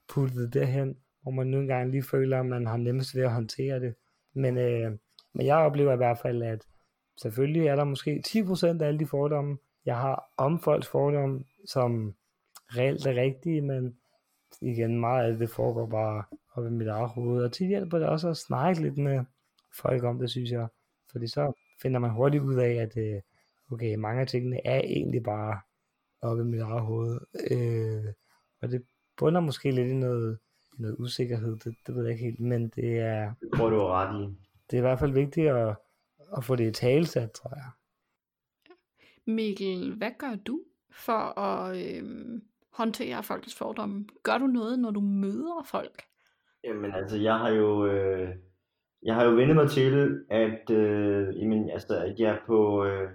[0.10, 3.80] puttet derhen, hvor man nu engang lige føler, at man har nemmest ved at håndtere
[3.80, 3.96] det.
[4.34, 4.92] Men, øh,
[5.34, 6.66] men jeg oplever i hvert fald, at
[7.22, 12.16] selvfølgelig er der måske 10% af alle de fordomme, jeg har om folks fordomme, som
[12.68, 13.98] reelt er rigtige, men
[14.62, 18.08] igen, meget af det foregår bare op i mit eget hoved, og til hjælper det
[18.08, 19.26] også at snakke lidt med
[19.82, 20.68] folk om det, synes jeg,
[21.12, 23.22] fordi så finder man hurtigt ud af, at øh,
[23.72, 25.62] okay, mange af tingene er egentlig bare
[26.22, 27.20] op i mit eget hoved,
[27.52, 28.14] øh,
[28.62, 28.84] og det
[29.18, 30.40] bunder måske lidt i noget,
[30.78, 33.34] noget usikkerhed, det, det ved jeg ikke helt, men det er...
[33.42, 34.24] Det tror du er ret i.
[34.72, 35.76] Det er i hvert fald vigtigt at,
[36.38, 37.70] at få det i talsat, tror jeg.
[39.26, 42.04] Mikkel, hvad gør du for at øh,
[42.74, 44.06] håndtere folks fordomme?
[44.24, 46.04] Gør du noget, når du møder folk?
[46.64, 48.30] Jamen altså, jeg har jo, øh,
[49.04, 53.10] jeg har jo vendt mig til, at, øh, jamen, altså, at jeg på, øh,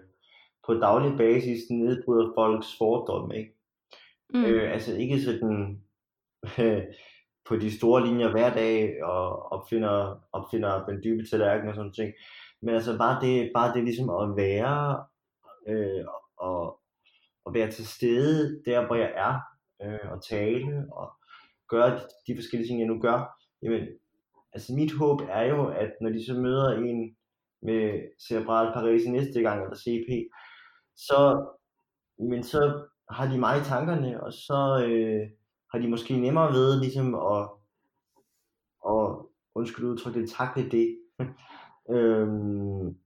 [0.66, 3.54] på daglig basis nedbryder folks fordomme, ikke?
[4.34, 4.44] Mm.
[4.44, 5.82] Øh, altså ikke sådan
[6.58, 6.82] øh,
[7.48, 12.12] på de store linjer hver dag og opfinder, opfinder den dybe tallerken og sådan ting.
[12.62, 15.04] Men altså bare det, bare det ligesom at være
[15.68, 16.04] øh,
[16.38, 16.80] og,
[17.44, 19.34] og være til stede der, hvor jeg er,
[19.82, 21.12] øh, og tale og
[21.68, 23.38] gøre de, de forskellige ting, jeg nu gør.
[23.62, 23.88] Jamen,
[24.52, 27.16] altså mit håb er jo, at når de så møder en
[27.62, 30.10] med cerebral parese næste gang, eller CP,
[30.96, 31.46] så,
[32.18, 35.30] men så har de mig i tankerne, og så øh,
[35.72, 37.50] har de måske nemmere ved ligesom at,
[38.80, 40.98] og undskyld udtrykket, takle det.
[41.94, 42.96] øhm,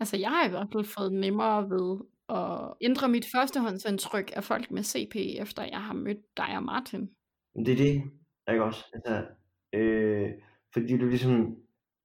[0.00, 1.98] Altså jeg har i hvert fald fået nemmere ved
[2.28, 7.10] at ændre mit førstehåndsindtryk af folk med CP, efter jeg har mødt dig og Martin.
[7.56, 8.02] Det er det,
[8.50, 8.84] ikke også?
[8.94, 9.26] Altså,
[9.72, 10.30] øh,
[10.72, 11.56] fordi du ligesom,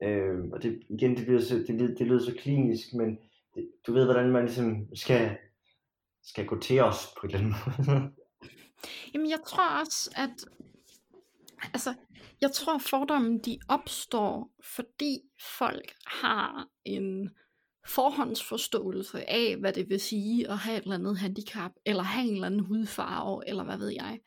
[0.03, 3.17] øh, og det, igen, det, lyder så, det, det lyder så klinisk, men
[3.55, 5.37] det, du ved, hvordan man ligesom skal,
[6.23, 8.11] skal gå til os på et eller andet måde.
[9.13, 10.45] Jamen, jeg tror også, at
[11.73, 11.93] altså,
[12.41, 15.19] jeg tror, fordommen de opstår, fordi
[15.57, 17.29] folk har en
[17.87, 22.33] forhåndsforståelse af, hvad det vil sige at have et eller andet handicap, eller have en
[22.33, 24.19] eller anden hudfarve, eller hvad ved jeg.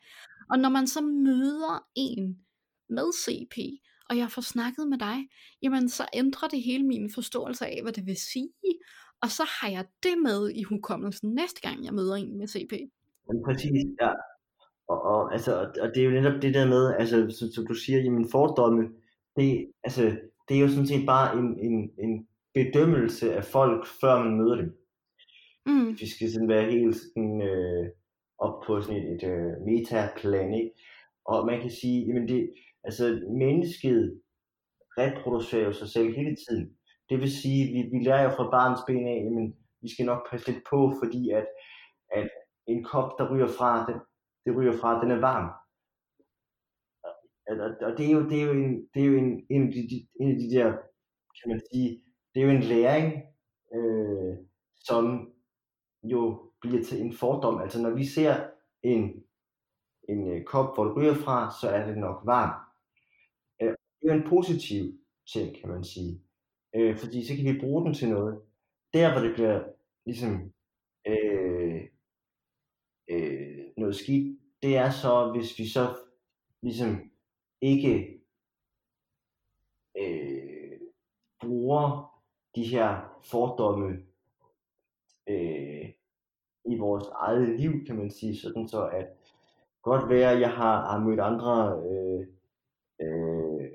[0.49, 2.39] Og når man så møder en
[2.89, 3.57] med CP,
[4.09, 5.27] og jeg får snakket med dig,
[5.61, 8.49] jamen så ændrer det hele min forståelse af, hvad det vil sige,
[9.21, 12.71] og så har jeg det med i hukommelsen næste gang, jeg møder en med CP.
[13.27, 14.11] Men præcis, ja.
[14.87, 17.73] Og, og, altså, og det er jo netop det der med, altså, som, som du
[17.73, 18.89] siger, jamen fordomme,
[19.35, 20.01] det, altså,
[20.49, 24.55] det er jo sådan set bare en, en, en bedømmelse af folk, før man møder
[24.55, 24.77] dem.
[25.65, 25.89] Mm.
[25.99, 27.89] Vi skal sådan være helt sådan, øh,
[28.37, 30.71] op på sådan et, et øh, metaplan, ikke?
[31.25, 34.21] Og man kan sige, jamen det, altså mennesket
[34.97, 36.77] reproducerer jo sig selv hele tiden.
[37.09, 40.29] Det vil sige, vi, vi lærer jo fra barns ben af, jamen vi skal nok
[40.29, 41.47] passe lidt på, fordi at,
[42.11, 42.29] at
[42.67, 43.99] en kop, der ryger fra, den,
[44.45, 45.49] det ryger fra, den er varm.
[47.87, 50.07] Og, det er jo, det er jo, en, det er jo en, en, af de,
[50.19, 50.71] en af de der,
[51.37, 52.03] kan man sige,
[52.33, 53.23] det er jo en læring,
[53.75, 54.37] øh,
[54.75, 55.33] som
[56.03, 57.61] jo bliver til en fordom.
[57.61, 58.49] Altså når vi ser
[58.83, 59.23] en,
[60.09, 62.53] en øh, kop, hvor det ryger fra, så er det nok varm.
[63.61, 64.83] Øh, det er jo en positiv
[65.33, 66.21] ting, kan man sige.
[66.75, 68.41] Øh, fordi så kan vi bruge den til noget.
[68.93, 69.63] Der hvor det bliver
[70.05, 70.31] ligesom
[71.07, 71.42] øh,
[73.77, 75.95] noget skidt, det er så, hvis vi så
[76.61, 77.11] ligesom
[77.61, 78.21] ikke
[79.97, 80.79] øh,
[81.41, 82.13] bruger
[82.55, 83.97] de her fordomme
[85.29, 85.89] øh,
[86.65, 89.07] i vores eget liv, kan man sige, sådan så at
[89.81, 92.27] godt være, at jeg har, har mødt andre øh,
[93.01, 93.69] øh,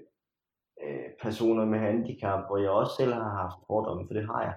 [0.83, 4.55] øh, personer med handicap, hvor jeg også selv har haft fordomme, for det har jeg.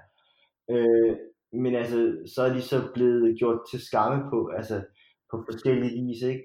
[0.69, 1.17] Øh,
[1.53, 4.83] men altså, så er de så blevet gjort til skamme på, altså
[5.31, 6.43] på forskellige vis, ikke?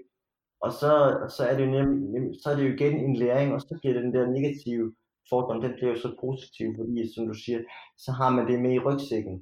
[0.60, 0.92] Og så,
[1.36, 3.78] så, er det jo nem, nem, så er det jo igen en læring, og så
[3.80, 4.94] bliver den der negative
[5.30, 7.60] fordom, den bliver jo så positiv, fordi som du siger,
[7.98, 9.36] så har man det med i rygsækken,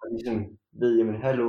[0.00, 1.48] og ligesom ved, jamen hallo,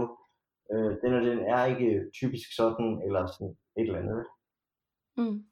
[0.73, 4.25] øh, den og den er ikke typisk sådan, eller sådan et eller andet.
[5.17, 5.43] Mm.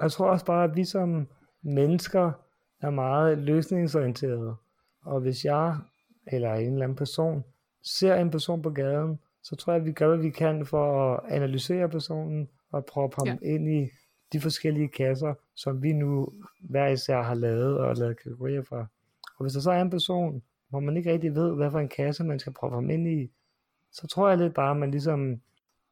[0.00, 1.28] Jeg tror også bare, at vi som
[1.62, 2.32] mennesker
[2.80, 4.56] er meget løsningsorienterede.
[5.04, 5.76] Og hvis jeg,
[6.32, 7.44] eller en eller anden person,
[7.82, 11.14] ser en person på gaden, så tror jeg, at vi gør, hvad vi kan for
[11.14, 13.54] at analysere personen og proppe ham ja.
[13.54, 13.88] ind i
[14.32, 16.32] de forskellige kasser, som vi nu
[16.70, 18.86] hver især har lavet og lavet kategorier fra.
[19.38, 21.88] Og hvis der så er en person, hvor man ikke rigtig ved, hvad for en
[21.88, 23.30] kasse man skal proppe ham ind i,
[23.92, 25.40] så tror jeg lidt bare, at man ligesom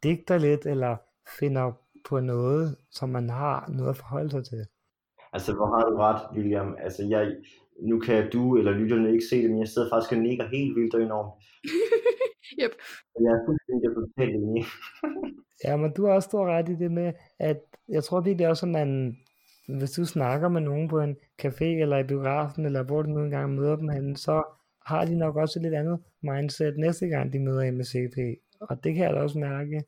[0.03, 0.97] digter lidt, eller
[1.39, 1.73] finder
[2.09, 4.67] på noget, som man har noget at forholde sig til.
[5.33, 6.77] Altså, hvor har du ret, William?
[6.79, 7.37] Altså, jeg,
[7.83, 10.77] nu kan du eller lytterne ikke se det, men jeg sidder faktisk og nikker helt
[10.77, 11.45] vildt og enormt.
[12.63, 12.73] yep.
[13.21, 14.65] Jeg er fuldstændig totalt enig.
[15.65, 18.49] ja, men du har også stor ret i det med, at jeg tror det er
[18.49, 19.17] også, at man,
[19.79, 23.25] hvis du snakker med nogen på en café eller i biografen, eller hvor du nu
[23.25, 24.43] engang møder dem hen, så
[24.87, 28.41] har de nok også et lidt andet mindset næste gang, de møder en med CP.
[28.61, 29.85] Og det kan jeg da også mærke,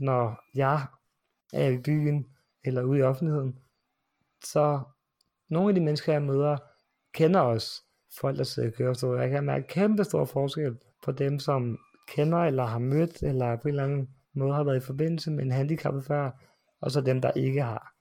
[0.00, 0.80] når jeg
[1.52, 2.26] er i byen
[2.64, 3.58] eller ude i offentligheden,
[4.44, 4.80] så
[5.48, 6.56] nogle af de mennesker, jeg møder,
[7.14, 7.82] kender også
[8.20, 9.20] folk, der sidder i kørestol.
[9.20, 11.78] Jeg kan mærke kæmpe stor forskel på dem, som
[12.08, 15.44] kender eller har mødt, eller på en eller anden måde har været i forbindelse med
[15.44, 16.30] en handicappet før,
[16.80, 17.92] og så dem, der ikke har.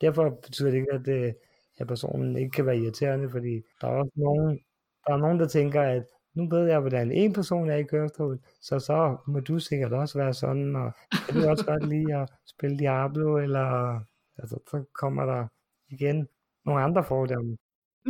[0.00, 1.34] Derfor betyder det ikke, at, det,
[1.78, 4.60] at personen ikke kan være irriterende, fordi der er også nogen,
[5.06, 8.38] der er nogen, der tænker, at nu ved jeg, hvordan en person er i kørestol,
[8.60, 10.92] så så må du sikkert også være sådan, og
[11.28, 14.00] kan du også godt lide at spille Diablo, eller
[14.38, 15.46] altså, så kommer der
[15.88, 16.28] igen
[16.64, 17.56] nogle andre fordomme.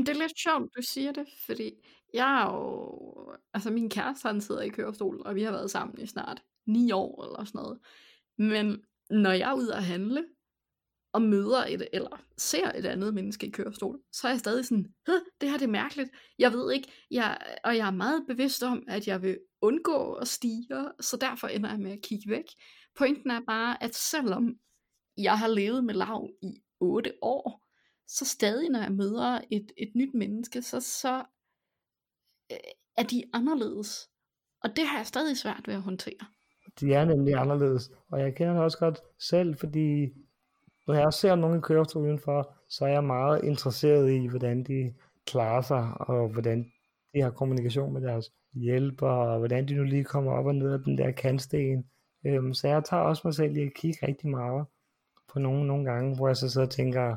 [0.01, 1.73] Men det er lidt sjovt, du siger det, fordi
[2.15, 3.37] jeg er jo...
[3.55, 6.93] Altså min kæreste, han sidder i kørestol, og vi har været sammen i snart ni
[6.93, 7.79] år eller sådan noget.
[8.39, 10.25] Men når jeg er ude at handle,
[11.13, 14.95] og møder et, eller ser et andet menneske i kørestol, så er jeg stadig sådan,
[15.41, 16.11] det her det er mærkeligt.
[16.39, 20.29] Jeg ved ikke, jeg, og jeg er meget bevidst om, at jeg vil undgå at
[20.29, 20.69] stige,
[21.01, 22.45] så derfor ender jeg med at kigge væk.
[22.95, 24.55] Pointen er bare, at selvom
[25.17, 27.70] jeg har levet med lav i 8 år,
[28.11, 31.25] så stadig når jeg møder et, et nyt menneske, så, så
[32.53, 32.59] øh,
[32.97, 34.11] er de anderledes.
[34.65, 36.27] Og det har jeg stadig svært ved at håndtere.
[36.81, 40.07] De er nemlig anderledes, og jeg kender det også godt selv, fordi
[40.87, 41.63] når jeg ser nogen
[41.95, 44.95] i udenfor, så er jeg meget interesseret i, hvordan de
[45.27, 46.73] klarer sig, og hvordan
[47.15, 50.73] de har kommunikation med deres hjælper, og hvordan de nu lige kommer op og ned
[50.73, 51.85] af den der kantsten.
[52.27, 54.67] Øhm, så jeg tager også mig selv i at kigge rigtig meget
[55.29, 57.17] på nogen nogle gange, hvor jeg så sidder og tænker,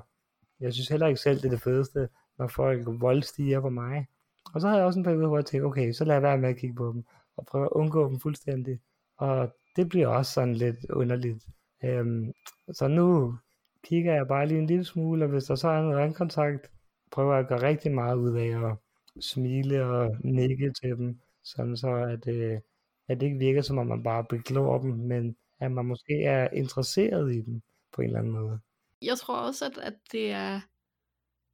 [0.60, 4.08] jeg synes heller ikke selv, det er det fedeste, når folk voldstiger på mig.
[4.54, 6.38] Og så havde jeg også en periode, hvor jeg tænkte, okay, så lad jeg være
[6.38, 7.04] med at kigge på dem,
[7.38, 8.80] og prøve at undgå dem fuldstændig.
[9.18, 11.47] Og det bliver også sådan lidt underligt.
[11.84, 12.34] Øhm,
[12.72, 13.38] så nu
[13.84, 16.72] kigger jeg bare lige en lille smule, og hvis der så er noget øjenkontakt,
[17.12, 18.78] prøver jeg at gøre rigtig meget ud af at
[19.24, 22.60] smile og nikke til dem, sådan så at, øh,
[23.08, 26.49] at det ikke virker som om man bare beglår dem, men at man måske er
[26.49, 27.62] interesseret i dem
[27.93, 28.60] på en eller anden måde.
[29.04, 30.62] Jeg tror også, at, at det er...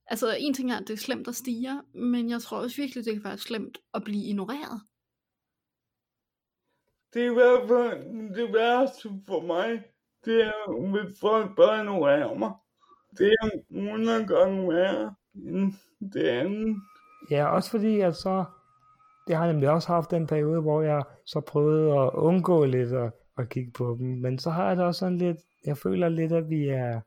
[0.08, 3.06] Altså, en ting er, at det er slemt at stige, men jeg tror også virkelig,
[3.06, 4.82] det kan være slemt at blive ignoreret.
[7.14, 9.84] Det er i hvert fald det værste for mig,
[10.26, 12.52] det er, hvis folk bare ignorerer mig.
[13.18, 15.74] Det er 100 gange værre end
[16.14, 16.76] det andet.
[17.32, 18.46] Ja, også fordi, at så,
[19.28, 23.12] jeg har nemlig også haft den periode, hvor jeg så prøvede at undgå lidt at,
[23.38, 26.32] at kigge på dem, men så har jeg det også sådan lidt, jeg føler lidt,
[26.32, 27.02] at vi er,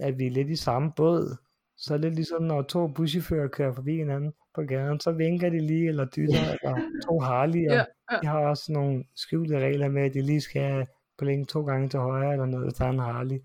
[0.00, 1.36] at vi er lidt i samme båd.
[1.76, 5.66] Så er det ligesom, når to buschauffører kører forbi hinanden på gaden, så vinker de
[5.66, 6.76] lige, eller dytter, eller
[7.08, 8.18] to Harley, og ja, ja.
[8.22, 10.86] de har også nogle skjulte regler med, at de lige skal
[11.18, 13.38] blinke to gange til højre, eller noget, hvis der er en Harley.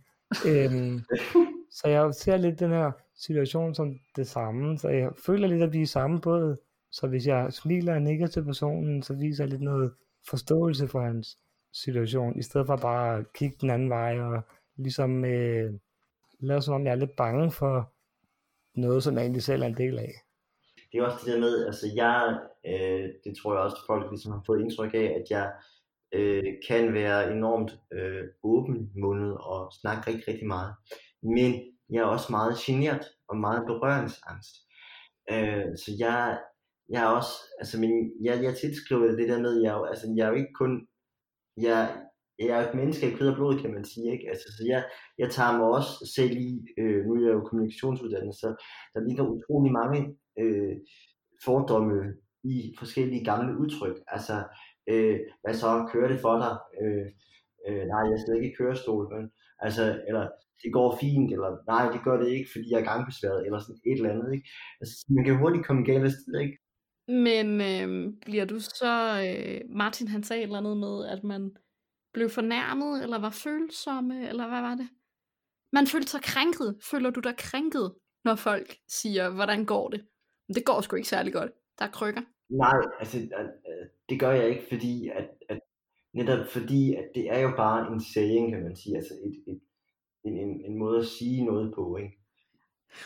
[0.47, 0.99] øhm,
[1.77, 5.73] så jeg ser lidt den her situation som det samme, så jeg føler lidt, at
[5.73, 6.57] vi er i samme båd.
[6.91, 9.91] Så hvis jeg smiler og nikker til personen, så viser jeg lidt noget
[10.29, 11.37] forståelse for hans
[11.73, 14.41] situation, i stedet for bare at kigge den anden vej og
[14.77, 15.73] ligesom øh,
[16.47, 17.93] lader som om jeg er lidt bange for
[18.75, 20.13] noget, som jeg egentlig selv er en del af.
[20.91, 24.31] Det er også det der med, altså jeg, øh, det tror jeg også folk ligesom
[24.31, 25.51] har fået indtryk af, at jeg
[26.13, 30.73] øh, kan være enormt øh, åbenmundet og snakke rigtig, rigtig meget.
[31.23, 31.51] Men
[31.89, 34.55] jeg er også meget genert og meget berøringsangst.
[35.31, 36.39] Øh, så jeg,
[36.89, 40.29] jeg er også, altså min, jeg, jeg tilskriver det der med, jeg, altså, jeg er
[40.29, 40.87] jo ikke kun,
[41.57, 42.01] jeg,
[42.39, 44.11] jeg er et menneske i kød og blod, kan man sige.
[44.11, 44.29] Ikke?
[44.29, 44.83] Altså, så jeg,
[45.17, 48.47] jeg tager mig også selv i, øh, nu er jeg jo kommunikationsuddannet, så
[48.93, 49.99] der ligger utrolig mange
[50.39, 50.75] øh,
[51.45, 51.97] fordomme
[52.43, 53.97] i forskellige gamle udtryk.
[54.07, 54.35] Altså,
[54.89, 56.53] øh, hvad så, kører det for dig?
[56.81, 57.07] Øh,
[57.67, 59.23] øh, nej, jeg sidder ikke i kørestol, men,
[59.59, 60.25] altså, eller
[60.63, 63.81] det går fint, eller nej, det gør det ikke, fordi jeg er gangbesværet, eller sådan
[63.89, 64.47] et eller andet, ikke?
[64.81, 66.57] Altså, man kan hurtigt komme galt af sted, ikke?
[67.07, 68.93] Men øh, bliver du så,
[69.27, 71.51] øh, Martin han sagde et eller andet med, at man
[72.13, 74.89] blev fornærmet, eller var følsomme, eller hvad var det?
[75.71, 76.79] Man følte sig krænket.
[76.91, 77.93] Føler du dig krænket,
[78.23, 80.05] når folk siger, hvordan går det?
[80.47, 81.51] Men det går sgu ikke særlig godt.
[81.79, 82.21] Der er krykker.
[82.49, 83.17] Nej, altså
[84.09, 85.59] det gør jeg ikke, fordi at, at
[86.13, 89.61] netop fordi at det er jo bare en saying, kan man sige, altså et, et,
[90.25, 92.19] en, en, en måde at sige noget på, ikke?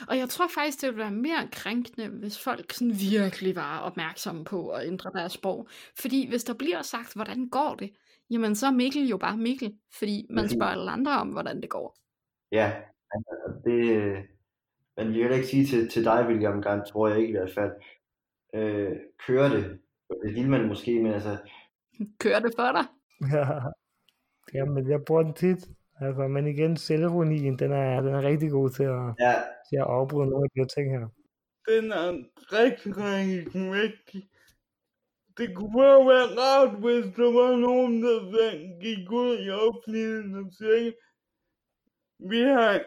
[0.07, 4.45] Og jeg tror faktisk, det ville være mere krænkende, hvis folk sådan virkelig var opmærksomme
[4.45, 5.67] på at ændre deres sprog.
[5.99, 7.91] Fordi hvis der bliver sagt, hvordan går det,
[8.29, 11.69] jamen så er Mikkel jo bare Mikkel, fordi man spørger alle andre om, hvordan det
[11.69, 11.97] går.
[12.51, 12.71] Ja,
[13.11, 14.13] altså det,
[14.97, 17.53] man vil jo ikke sige til, til dig, William, gang, tror jeg ikke i hvert
[17.53, 17.71] fald,
[18.55, 18.95] øh,
[19.27, 19.79] kører det.
[20.23, 21.37] Det vil man måske, men altså...
[22.19, 22.85] Kører det for dig?
[24.53, 25.69] Ja, men jeg bruger den tit.
[26.01, 29.33] Altså, men igen, selvironien, den er, den er rigtig god til at, ja.
[29.69, 31.07] til at afbryde nogle af de her ting her.
[31.67, 32.07] Den er
[32.37, 34.29] rigtig, rigtig vigtig.
[35.37, 40.53] Det kunne bare være rart, hvis der var nogen, der gik ud i offentligheden og
[40.53, 40.93] sagde,
[42.19, 42.85] vi har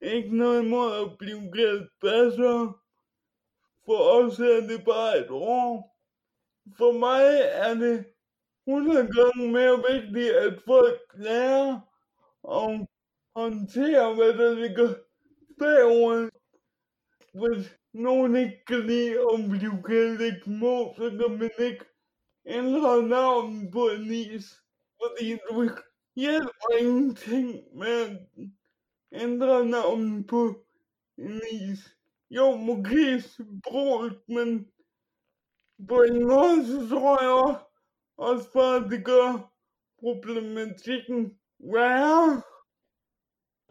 [0.00, 2.82] ikke noget imod at blive kaldt basser.
[3.84, 5.96] For os er det bare et år.
[6.78, 8.04] For mig er det
[8.66, 11.80] 100 gange mere vigtigt, at folk lærer
[12.42, 12.88] og
[13.36, 14.94] håndterer, hvad der ligger
[15.58, 16.28] bagover.
[17.32, 21.84] Hvis nogen ikke kan lide at blive kaldt et må, så kan man ikke
[22.46, 24.62] ændre navnet på en is.
[25.02, 25.70] Fordi du
[26.16, 28.16] hjælper ingenting med at
[29.12, 30.66] ændre navnet på
[31.18, 31.96] en is.
[32.30, 34.70] Jo, måske sproget, men
[35.88, 37.60] på en måde, så tror jeg også,
[38.16, 39.52] også bare, at det gør
[39.98, 42.42] problematikken værre.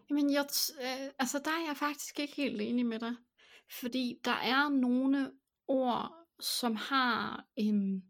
[0.09, 3.15] Jamen, jeg, t- øh, altså der er jeg faktisk ikke helt enig med dig.
[3.71, 5.31] Fordi der er nogle
[5.67, 8.03] ord, som har en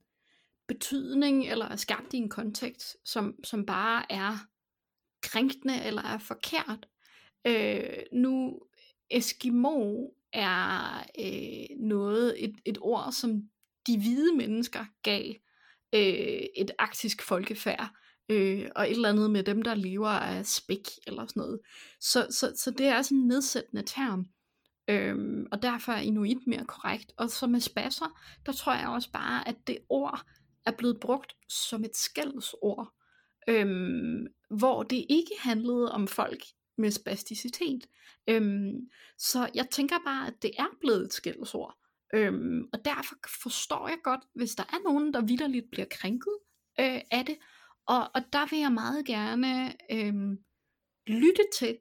[0.67, 4.37] betydning, eller er skabt i en kontekst, som, som bare er
[5.23, 6.87] krænkende, eller er forkert.
[7.47, 8.59] Øh, nu,
[9.09, 13.41] Eskimo er øh, noget, et, et ord, som
[13.87, 15.33] de hvide mennesker gav
[15.95, 17.89] øh, et arktisk folkefærd,
[18.29, 21.59] øh, og et eller andet med dem, der lever af spæk eller sådan noget.
[21.99, 24.25] Så, så, så det er sådan en nedsættende term.
[24.87, 27.13] Øhm, og derfor er inuit mere korrekt.
[27.17, 30.21] Og så med spasser, der tror jeg også bare, at det ord
[30.65, 32.93] er blevet brugt som et skældsord.
[33.47, 36.43] Øhm, hvor det ikke handlede om folk
[36.77, 37.87] med spasticitet.
[38.29, 41.77] Øhm, så jeg tænker bare, at det er blevet et skældsord.
[42.13, 46.37] Øhm, og derfor forstår jeg godt, hvis der er nogen, der vidderligt bliver krænket
[46.79, 47.37] øh, af det.
[47.87, 50.37] Og, og der vil jeg meget gerne øh,
[51.07, 51.77] lytte til,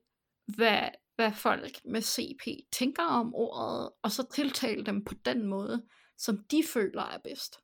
[0.56, 5.82] hvad, hvad folk med CP tænker om ordet, og så tiltale dem på den måde,
[6.18, 7.60] som de føler er bedst.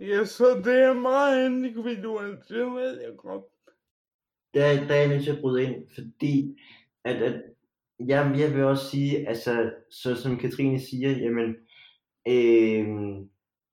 [0.00, 3.44] Ja, så det er meget individuelt, det ved jeg godt.
[4.54, 6.58] Der, der er jeg nødt til at bryde ind, fordi
[7.04, 7.42] at, at
[7.98, 11.48] jeg, jeg vil også sige, altså, så som Katrine siger, jamen,
[12.28, 12.86] øh,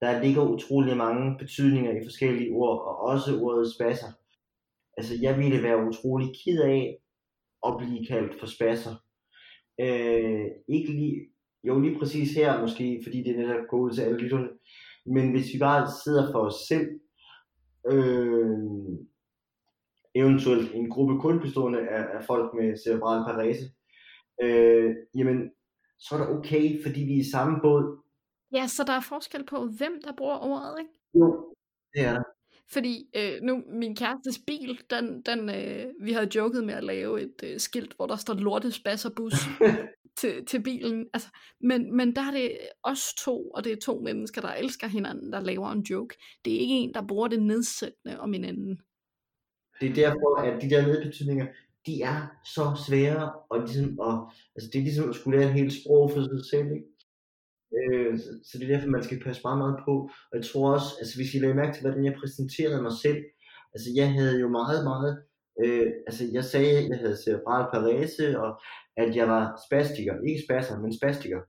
[0.00, 4.12] der ligger utrolig mange betydninger i forskellige ord, og også ordet spasser.
[4.96, 6.96] Altså, jeg ville være utrolig ked af
[7.66, 8.94] at blive kaldt for spasser.
[9.80, 11.26] Øh, ikke lige,
[11.64, 14.48] jo lige præcis her måske, fordi det er netop går ud til alle lytterne,
[15.06, 16.88] men hvis vi bare sidder for os selv,
[17.92, 18.58] øh,
[20.14, 23.64] eventuelt en gruppe kun bestående af, af folk med cerebral parese,
[24.42, 25.50] øh, jamen,
[25.98, 28.02] så er det okay, fordi vi er i samme båd.
[28.52, 30.92] Ja, så der er forskel på, hvem der bruger ordet, ikke?
[31.14, 31.54] Jo,
[31.94, 32.22] det er der.
[32.72, 37.22] Fordi øh, nu, min kærestes bil, den, den, øh, vi havde joket med at lave
[37.22, 39.34] et øh, skilt, hvor der står lortespasserbus
[40.20, 41.06] til, til bilen.
[41.14, 41.28] Altså,
[41.60, 45.32] men, men der er det os to, og det er to mennesker, der elsker hinanden,
[45.32, 46.16] der laver en joke.
[46.44, 48.80] Det er ikke en, der bruger det nedsættende om hinanden.
[49.80, 51.46] Det er derfor, at de der nedbetydninger,
[51.86, 55.56] de er så svære, og, ligesom, og altså, det er ligesom at skulle lære en
[55.56, 56.86] helt sprog for sig selv, ikke?
[57.78, 59.94] Øh, så, så det er derfor, man skal passe meget, meget på.
[60.30, 63.20] Og jeg tror også, altså hvis I lagde mærke til, hvordan jeg præsenterede mig selv,
[63.74, 65.12] altså jeg havde jo meget, meget,
[65.62, 68.50] øh, altså jeg sagde, at jeg havde cerebral parese, og
[68.96, 71.40] at jeg var spastiker, ikke spasser, men spastiker.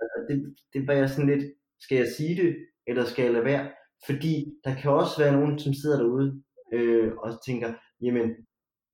[0.00, 0.36] Og altså, det,
[0.72, 1.44] det var jeg sådan lidt,
[1.80, 2.50] skal jeg sige det,
[2.86, 3.70] eller skal jeg lade være?
[4.06, 4.34] Fordi
[4.64, 6.42] der kan også være nogen, som sidder derude
[6.74, 8.28] øh, og tænker, jamen,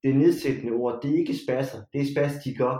[0.03, 2.71] det nedsættende ord, det er ikke spasser, det er spastiker.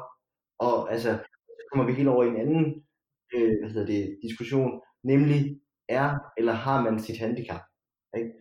[0.59, 1.11] Og altså,
[1.57, 2.86] så kommer vi helt over i en anden
[3.35, 5.59] øh, hvad hedder det, diskussion, nemlig
[5.89, 7.61] er eller har man sit handicap.
[8.17, 8.31] Ikke?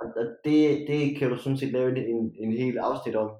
[0.00, 3.30] Og, og det, det kan du sådan set lave en, en hel afsnit om.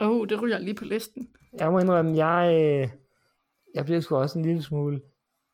[0.00, 1.28] Åh, oh, det ryger lige på listen.
[1.58, 2.88] Jeg må indrømme, jeg, øh,
[3.74, 5.00] jeg bliver sgu også en lille smule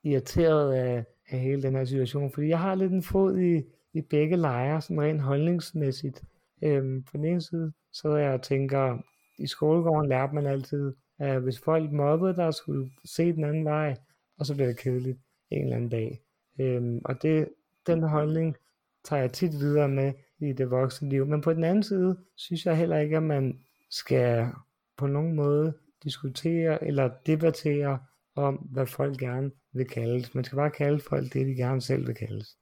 [0.04, 4.00] irriteret af, af hele den her situation, fordi jeg har lidt en fod i, i
[4.00, 6.22] begge lejre, sådan rent holdningsmæssigt.
[6.62, 8.98] Øhm, på den ene side, så er jeg og tænker,
[9.38, 13.96] i skolegården lærte man altid, at hvis folk mobbede der skulle se den anden vej,
[14.38, 15.18] og så bliver det kedeligt
[15.50, 16.20] en eller anden dag.
[16.60, 17.48] Øhm, og det,
[17.86, 18.56] den holdning
[19.04, 21.26] tager jeg tit videre med i det voksne liv.
[21.26, 23.60] Men på den anden side, synes jeg heller ikke, at man
[23.90, 24.48] skal
[24.96, 25.74] på nogen måde
[26.04, 27.98] diskutere eller debattere
[28.36, 30.34] om, hvad folk gerne vil kaldes.
[30.34, 32.58] Man skal bare kalde folk det, de gerne selv vil kaldes.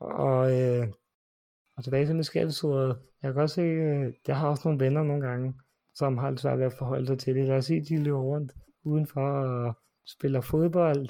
[0.00, 0.88] Og, øh,
[1.76, 2.98] og tilbage til med skældsordet.
[3.22, 5.54] Jeg kan også se, øh, jeg har også nogle venner nogle gange,
[5.94, 7.46] som har lidt svært ved at forholde sig til det.
[7.46, 8.52] Lad os sige, de løber rundt
[8.84, 9.74] udenfor og
[10.06, 11.08] spiller fodbold,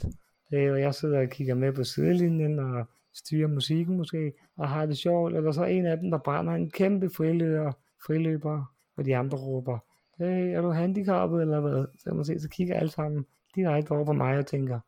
[0.53, 4.86] øh, og jeg sidder og kigger med på sidelinjen og styrer musikken måske, og har
[4.86, 7.72] det sjovt, eller så er en af dem, der brænder en kæmpe friløber,
[8.07, 9.78] friløber og de andre råber,
[10.18, 11.86] hey, er du handicappet eller hvad?
[11.99, 14.80] Så kan man se, så kigger alle sammen direkte over på mig og tænker,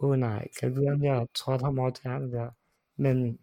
[0.00, 2.50] åh oh, nej, kan jeg vide, om jeg trådte ham over der.
[2.96, 3.38] Men,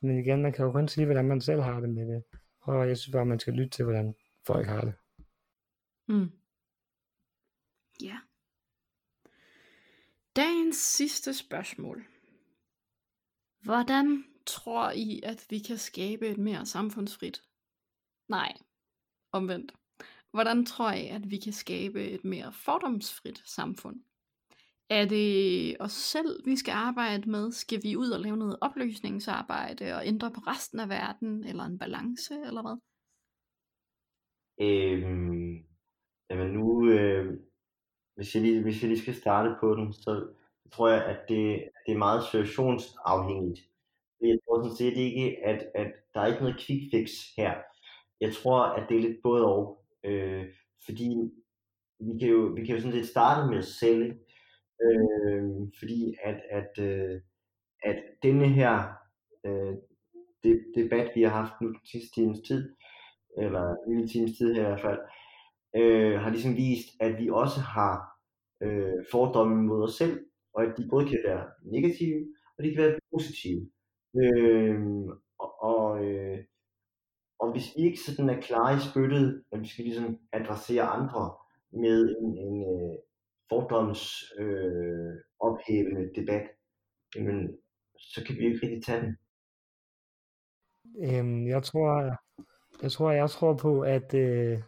[0.00, 2.22] men igen, man kan jo kun sige, hvordan man selv har det med det.
[2.60, 4.14] Og jeg synes bare, man skal lytte til, hvordan
[4.46, 4.94] folk har det.
[6.08, 6.30] Mm.
[8.02, 8.18] Ja.
[10.36, 11.98] Dagens sidste spørgsmål.
[13.64, 17.42] Hvordan tror I, at vi kan skabe et mere samfundsfrit?
[18.28, 18.52] Nej,
[19.32, 19.72] omvendt.
[20.30, 24.00] Hvordan tror I, at vi kan skabe et mere fordomsfrit samfund?
[24.90, 27.52] Er det os selv, vi skal arbejde med?
[27.52, 31.44] Skal vi ud og lave noget oplysningsarbejde og ændre på resten af verden?
[31.44, 32.78] Eller en balance, eller hvad?
[34.60, 35.66] Øhm,
[36.30, 37.51] jamen nu, øh,
[38.14, 40.28] hvis, jeg lige, hvis jeg lige skal starte på den, så
[40.72, 43.60] tror jeg, at det, det er meget situationsafhængigt.
[44.20, 47.54] Jeg tror sådan set ikke, at, at der er ikke noget quick fix her.
[48.20, 49.84] Jeg tror, at det er lidt både og.
[50.04, 50.44] Øh,
[50.84, 51.08] fordi
[52.00, 54.18] vi kan, jo, vi kan jo sådan set starte med os selv.
[54.82, 55.42] Øh,
[55.78, 57.20] fordi at, at, øh,
[57.82, 58.92] at denne her
[59.46, 59.74] øh,
[60.44, 62.72] det, debat, vi har haft nu sidste times tid,
[63.38, 65.21] eller lille times tid her i hvert fald, øh,
[65.76, 68.12] øh, har ligesom vist, at vi også har
[68.62, 72.26] øh, fordomme mod os selv, og at de både kan være negative,
[72.58, 73.70] og de kan være positive.
[74.16, 74.80] Øh,
[75.38, 76.38] og, og, øh,
[77.38, 81.34] og hvis vi ikke sådan er klare i spyttet, at vi skal ligesom adressere andre
[81.72, 82.98] med en, en øh,
[83.48, 84.02] fordoms
[84.38, 86.46] øh, ophævende debat,
[87.16, 87.58] jamen,
[87.98, 89.16] så kan vi ikke rigtig tage den.
[91.04, 92.16] Øhm, jeg tror,
[92.82, 94.58] jeg tror, jeg tror på, at, øh,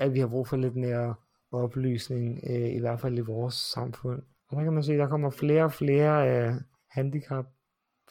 [0.00, 1.14] at vi har brug for lidt mere
[1.52, 4.22] oplysning, øh, i hvert fald i vores samfund.
[4.48, 6.54] Og der kan man se, at der kommer flere og flere øh,
[6.90, 7.46] handicap,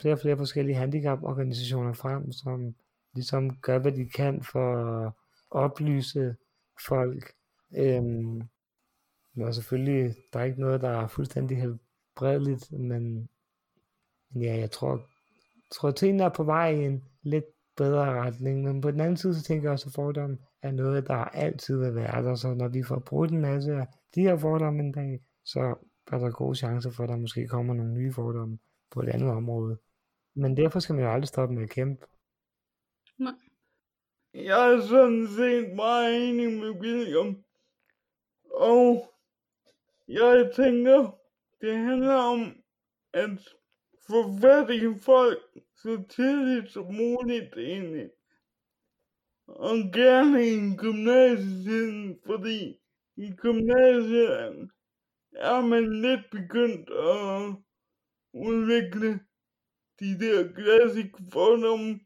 [0.01, 2.75] flere og flere forskellige handicaporganisationer frem, som
[3.13, 4.75] ligesom gør, hvad de kan for
[5.05, 5.13] at
[5.51, 6.35] oplyse
[6.87, 7.33] folk.
[7.77, 8.41] Øhm,
[9.35, 13.29] men selvfølgelig, der er ikke noget, der er fuldstændig helbredeligt, men,
[14.31, 17.45] men ja, jeg tror, jeg tror, tingene er på vej i en lidt
[17.77, 21.07] bedre retning, men på den anden side, så tænker jeg også, at fordomme er noget,
[21.07, 24.37] der altid vil være der, så når vi får brudt en masse af de her
[24.37, 25.75] fordomme en dag, så
[26.11, 28.59] er der gode chancer for, at der måske kommer nogle nye fordomme
[28.91, 29.77] på et andet område.
[30.35, 32.05] Men derfor skal man jo aldrig stoppe med at kæmpe.
[33.17, 33.33] Nej.
[34.33, 37.43] Jeg er sådan set meget enig med William.
[38.51, 39.13] Og
[40.07, 41.19] jeg tænker,
[41.61, 42.63] det handler om
[43.13, 43.29] at
[44.07, 45.37] få fat i folk
[45.75, 48.09] så tidligt som muligt egentlig.
[49.55, 52.79] Og gerne i en gymnasietiden, fordi
[53.17, 54.69] i gymnasiet
[55.31, 57.55] er man lidt begyndt at
[58.33, 59.19] udvikle
[59.99, 61.99] de der klassiske fordomme,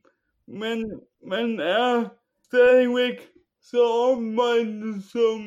[0.47, 2.09] men man er
[2.43, 3.29] stadigvæk
[3.61, 5.39] så opmærket, som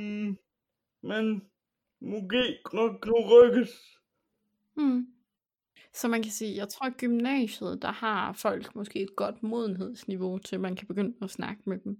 [1.02, 1.42] man
[2.00, 3.98] måske godt kan rykkes.
[4.76, 5.06] Mm.
[5.96, 10.38] Så man kan sige, jeg tror at gymnasiet, der har folk måske et godt modenhedsniveau
[10.38, 11.96] til, at man kan begynde at snakke med dem.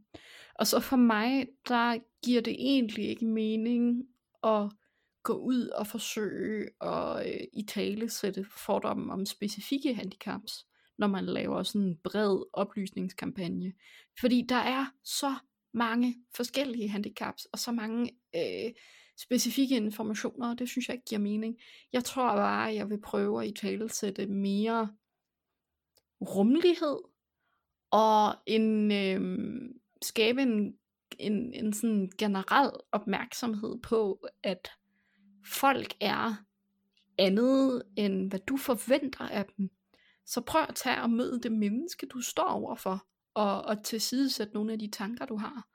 [0.54, 4.04] Og så for mig, der giver det egentlig ikke mening
[4.44, 4.70] at
[5.22, 10.66] gå ud og forsøge at øh, i tale sætte fordomme om specifikke handicaps,
[10.98, 13.72] når man laver sådan en bred oplysningskampagne.
[14.20, 15.34] Fordi der er så
[15.74, 18.72] mange forskellige handicaps, og så mange øh,
[19.16, 21.58] specifikke informationer, og det synes jeg ikke giver mening.
[21.92, 24.88] Jeg tror bare, at jeg vil prøve at i tale sætte mere
[26.20, 26.98] rummelighed,
[27.90, 29.20] og en, øh,
[30.02, 30.76] skabe en,
[31.18, 34.70] en, en sådan generel opmærksomhed på, at
[35.46, 36.34] folk er
[37.18, 39.70] andet end hvad du forventer af dem.
[40.24, 44.72] Så prøv at tage og møde det menneske, du står overfor, og, og tilsidesætte nogle
[44.72, 45.68] af de tanker, du har.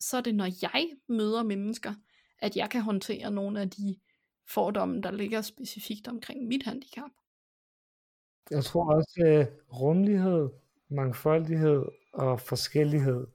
[0.00, 1.94] Så er det, når jeg møder mennesker,
[2.38, 3.96] at jeg kan håndtere nogle af de
[4.48, 7.10] fordomme, der ligger specifikt omkring mit handicap.
[8.50, 10.48] Jeg tror også, at rummelighed,
[10.88, 13.26] mangfoldighed og forskellighed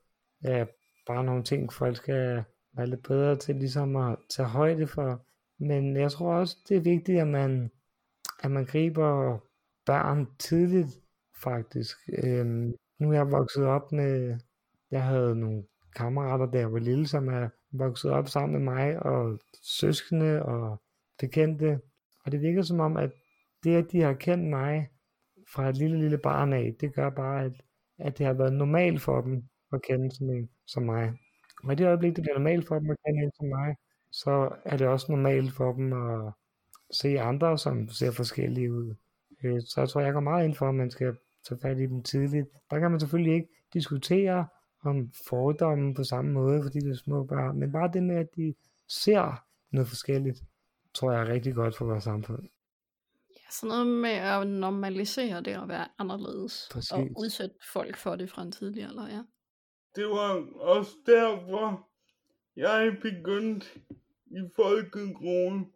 [0.43, 0.65] er
[1.07, 2.43] bare nogle ting, folk skal
[2.73, 5.25] være lidt bedre til ligesom at tage højde for.
[5.57, 7.71] Men jeg tror også, det er vigtigt, at man,
[8.43, 9.39] at man griber
[9.85, 10.99] børn tidligt,
[11.43, 11.97] faktisk.
[12.23, 14.39] Øhm, nu er jeg vokset op med,
[14.91, 15.63] jeg havde nogle
[15.95, 20.81] kammerater, der var lille, som er vokset op sammen med mig, og søskende og
[21.19, 21.79] bekendte.
[22.25, 23.11] Og det virker som om, at
[23.63, 24.89] det, at de har kendt mig
[25.53, 27.53] fra et lille, lille barn af, det gør bare, at,
[27.99, 29.43] at det har været normalt for dem
[29.73, 31.13] at kende sådan en som mig.
[31.63, 33.75] Og i det øjeblik, det bliver normalt for dem at kende en som mig,
[34.11, 36.33] så er det også normalt for dem at
[36.91, 38.95] se andre, som ser forskellige ud.
[39.43, 41.15] Øh, så jeg tror, jeg går meget ind for, at man skal
[41.47, 42.47] tage fat i dem tidligt.
[42.71, 44.47] Der kan man selvfølgelig ikke diskutere
[44.83, 48.35] om fordomme på samme måde, fordi det er små børn, men bare det med, at
[48.35, 48.53] de
[48.87, 50.43] ser noget forskelligt,
[50.93, 52.43] tror jeg er rigtig godt for vores samfund.
[53.29, 56.91] Ja, sådan noget med at normalisere det at være anderledes, Præcis.
[56.91, 59.23] og udsætte folk for det fra en tidlig alder, ja.
[59.95, 61.89] Det var også derfor,
[62.55, 63.67] jeg begyndte
[64.25, 65.73] i folkeskolen.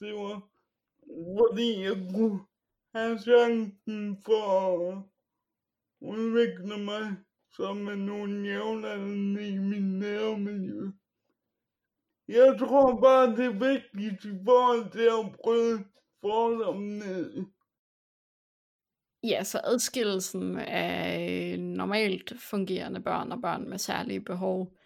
[0.00, 0.48] Det var
[1.38, 2.40] fordi jeg kunne
[2.94, 4.44] have chancen for
[4.90, 5.02] at
[6.00, 7.16] udvikle mig
[7.60, 10.90] som med nogle jævnaldrende i mit nærmiljø.
[12.28, 15.84] Jeg tror bare, det er vigtigt i forhold til at bryde
[16.20, 17.44] fordomme ned.
[19.22, 24.76] Ja, så adskillelsen af normalt fungerende børn og børn med særlige behov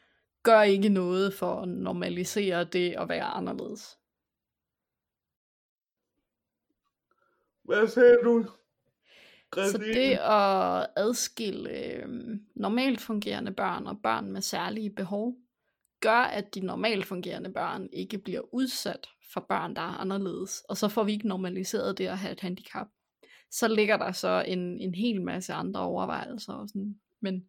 [0.43, 3.99] gør ikke noget for at normalisere det at være anderledes.
[7.65, 8.47] Hvad sagde du?
[9.55, 9.95] Så Christine?
[9.95, 12.09] det at adskille øh,
[12.55, 15.35] normalt fungerende børn og børn med særlige behov,
[16.01, 20.63] gør, at de normalt fungerende børn ikke bliver udsat for børn, der er anderledes.
[20.69, 22.87] Og så får vi ikke normaliseret det at have et handicap.
[23.51, 26.53] Så ligger der så en, en hel masse andre overvejelser.
[26.53, 27.01] Og sådan.
[27.21, 27.45] Men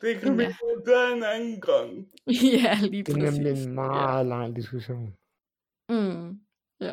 [0.00, 1.12] Det kan vi Ja.
[1.16, 2.08] en anden gang.
[2.62, 3.38] ja, lige Det er præcis.
[3.38, 5.14] nemlig en meget lang diskussion.
[5.88, 6.40] Mm,
[6.80, 6.92] ja.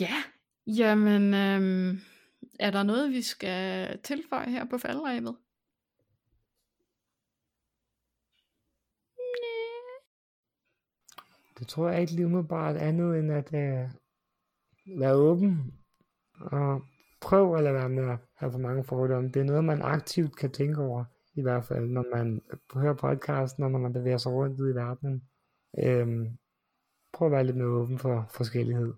[0.00, 0.14] Ja,
[0.66, 2.00] jamen, øhm,
[2.60, 5.36] er der noget, vi skal tilføje her på faldrebet?
[11.58, 13.90] Det tror jeg ikke lige umiddelbart andet end at uh,
[15.00, 15.74] være åben
[16.40, 16.82] og
[17.20, 19.30] prøv at lade være med at have for mange fordomme.
[19.30, 22.40] Det er noget, man aktivt kan tænke over, i hvert fald, når man
[22.74, 25.22] hører podcasten, og når man bevæger sig rundt ude i verden.
[25.78, 26.38] Øhm,
[27.12, 28.94] prøv at være lidt mere åben for forskellighed.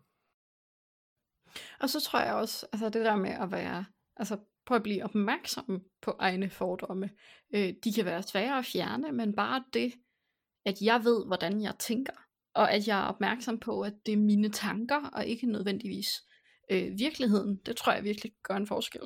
[1.82, 3.84] Og så tror jeg også, altså det der med at være,
[4.16, 7.10] altså prøv at blive opmærksom på egne fordomme.
[7.54, 9.92] Øh, de kan være svære at fjerne, men bare det,
[10.64, 12.12] at jeg ved, hvordan jeg tænker,
[12.54, 16.08] og at jeg er opmærksom på, at det er mine tanker, og ikke nødvendigvis
[16.70, 19.02] øh, virkeligheden, det tror jeg virkelig gør en forskel.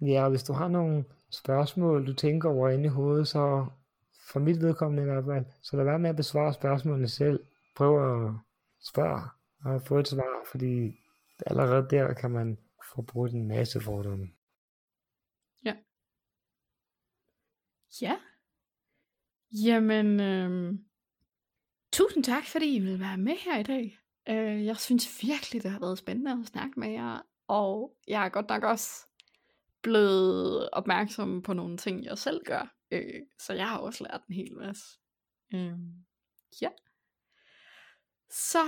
[0.00, 3.66] Ja, og hvis du har nogle spørgsmål, du tænker over inde i hovedet, så
[4.32, 7.40] for mit vedkommende i hvert fald, så lad være med at besvare spørgsmålene selv.
[7.76, 8.32] Prøv at
[8.88, 9.22] spørge
[9.64, 10.92] og få et svar, fordi
[11.46, 12.58] allerede der kan man
[12.94, 14.28] få brugt en masse fordomme.
[18.00, 18.16] Ja.
[19.64, 20.78] Jamen, øh,
[21.92, 23.98] tusind tak, fordi I vil være med her i dag.
[24.28, 28.28] Øh, jeg synes virkelig, det har været spændende at snakke med jer, og jeg er
[28.28, 29.06] godt nok også
[29.82, 32.74] blevet opmærksom på nogle ting, jeg selv gør.
[32.90, 34.84] Øh, så jeg har også lært en hel masse.
[35.54, 35.78] Øh,
[36.62, 36.68] ja.
[38.30, 38.64] Så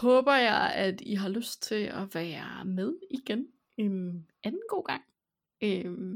[0.00, 5.02] håber jeg, at I har lyst til at være med igen en anden god gang.
[5.62, 6.14] Øh,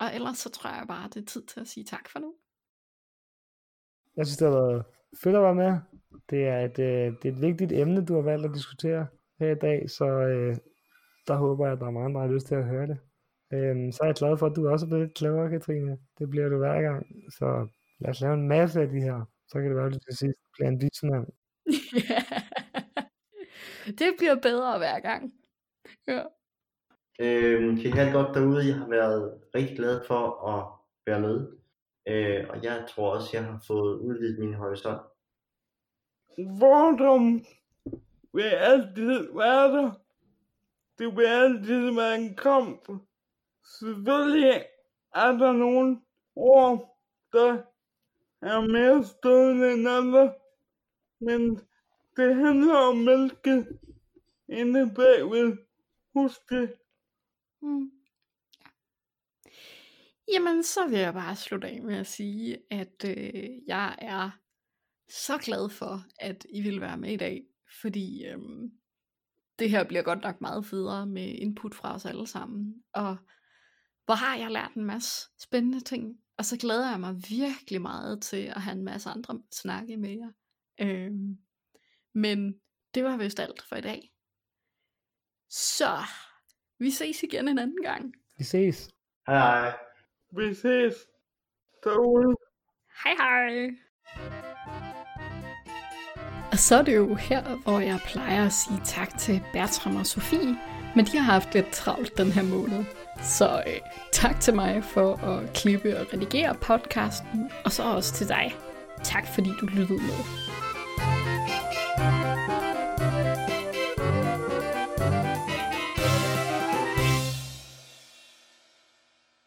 [0.00, 2.34] og ellers så tror jeg bare, det er tid til at sige tak for nu.
[4.16, 4.84] Jeg synes, det har været
[5.22, 5.72] fedt at være med.
[6.30, 9.06] Det er et, øh, det er et vigtigt emne, du har valgt at diskutere
[9.38, 10.56] her i dag, så øh,
[11.26, 12.98] der håber jeg, at der er mange, der har lyst til at høre det.
[13.52, 15.98] Øhm, så er jeg glad for, at du også er blevet lidt klogere, Katrine.
[16.18, 17.06] Det bliver du hver gang.
[17.38, 17.68] Så
[18.00, 19.18] lad os lave en masse af de her.
[19.48, 21.26] Så kan det være, at du til sidst bliver en vismand.
[23.98, 25.32] det bliver bedre hver gang.
[26.06, 26.22] Ja.
[27.20, 28.66] Øh, kan I have det godt derude?
[28.66, 30.66] Jeg har været rigtig glad for at
[31.06, 31.60] være med.
[32.08, 35.00] Øh, og jeg tror også, jeg har fået udvidet min horisont.
[36.58, 37.44] Fordom
[38.32, 39.90] vil altid være der.
[40.98, 42.88] Det vil altid være en kamp.
[43.78, 44.64] Selvfølgelig
[45.14, 46.00] er der nogle
[46.36, 46.98] ord,
[47.32, 47.52] der
[48.42, 50.34] er mere stødende end andre.
[51.20, 51.60] Men
[52.16, 53.66] det handler om mælke
[54.48, 55.56] inde bagved.
[56.14, 56.74] Husk det.
[57.62, 57.90] Mm.
[60.32, 64.30] Jamen, så vil jeg bare slutte af med at sige, at øh, jeg er
[65.08, 67.44] så glad for, at I vil være med i dag,
[67.80, 68.38] fordi øh,
[69.58, 72.74] det her bliver godt nok meget federe med input fra os alle sammen.
[72.94, 73.16] Og
[74.04, 78.22] hvor har jeg lært en masse spændende ting, og så glæder jeg mig virkelig meget
[78.22, 80.30] til at have en masse andre snakke med jer.
[80.80, 81.12] Øh,
[82.14, 82.54] men
[82.94, 84.10] det var vist alt for i dag.
[85.50, 85.98] Så
[86.78, 88.14] vi ses igen en anden gang.
[88.38, 88.90] Vi ses.
[89.26, 89.72] Hej.
[90.36, 90.94] Vi ses
[91.84, 92.36] derude.
[93.04, 93.70] Hej hej.
[96.52, 100.06] Og så er det jo her, hvor jeg plejer at sige tak til Bertram og
[100.06, 100.56] Sofie,
[100.96, 102.84] men de har haft lidt travlt den her måned.
[103.22, 103.80] Så øh,
[104.12, 108.54] tak til mig for at klippe og redigere podcasten, og så også til dig.
[109.04, 110.20] Tak fordi du lyttede med.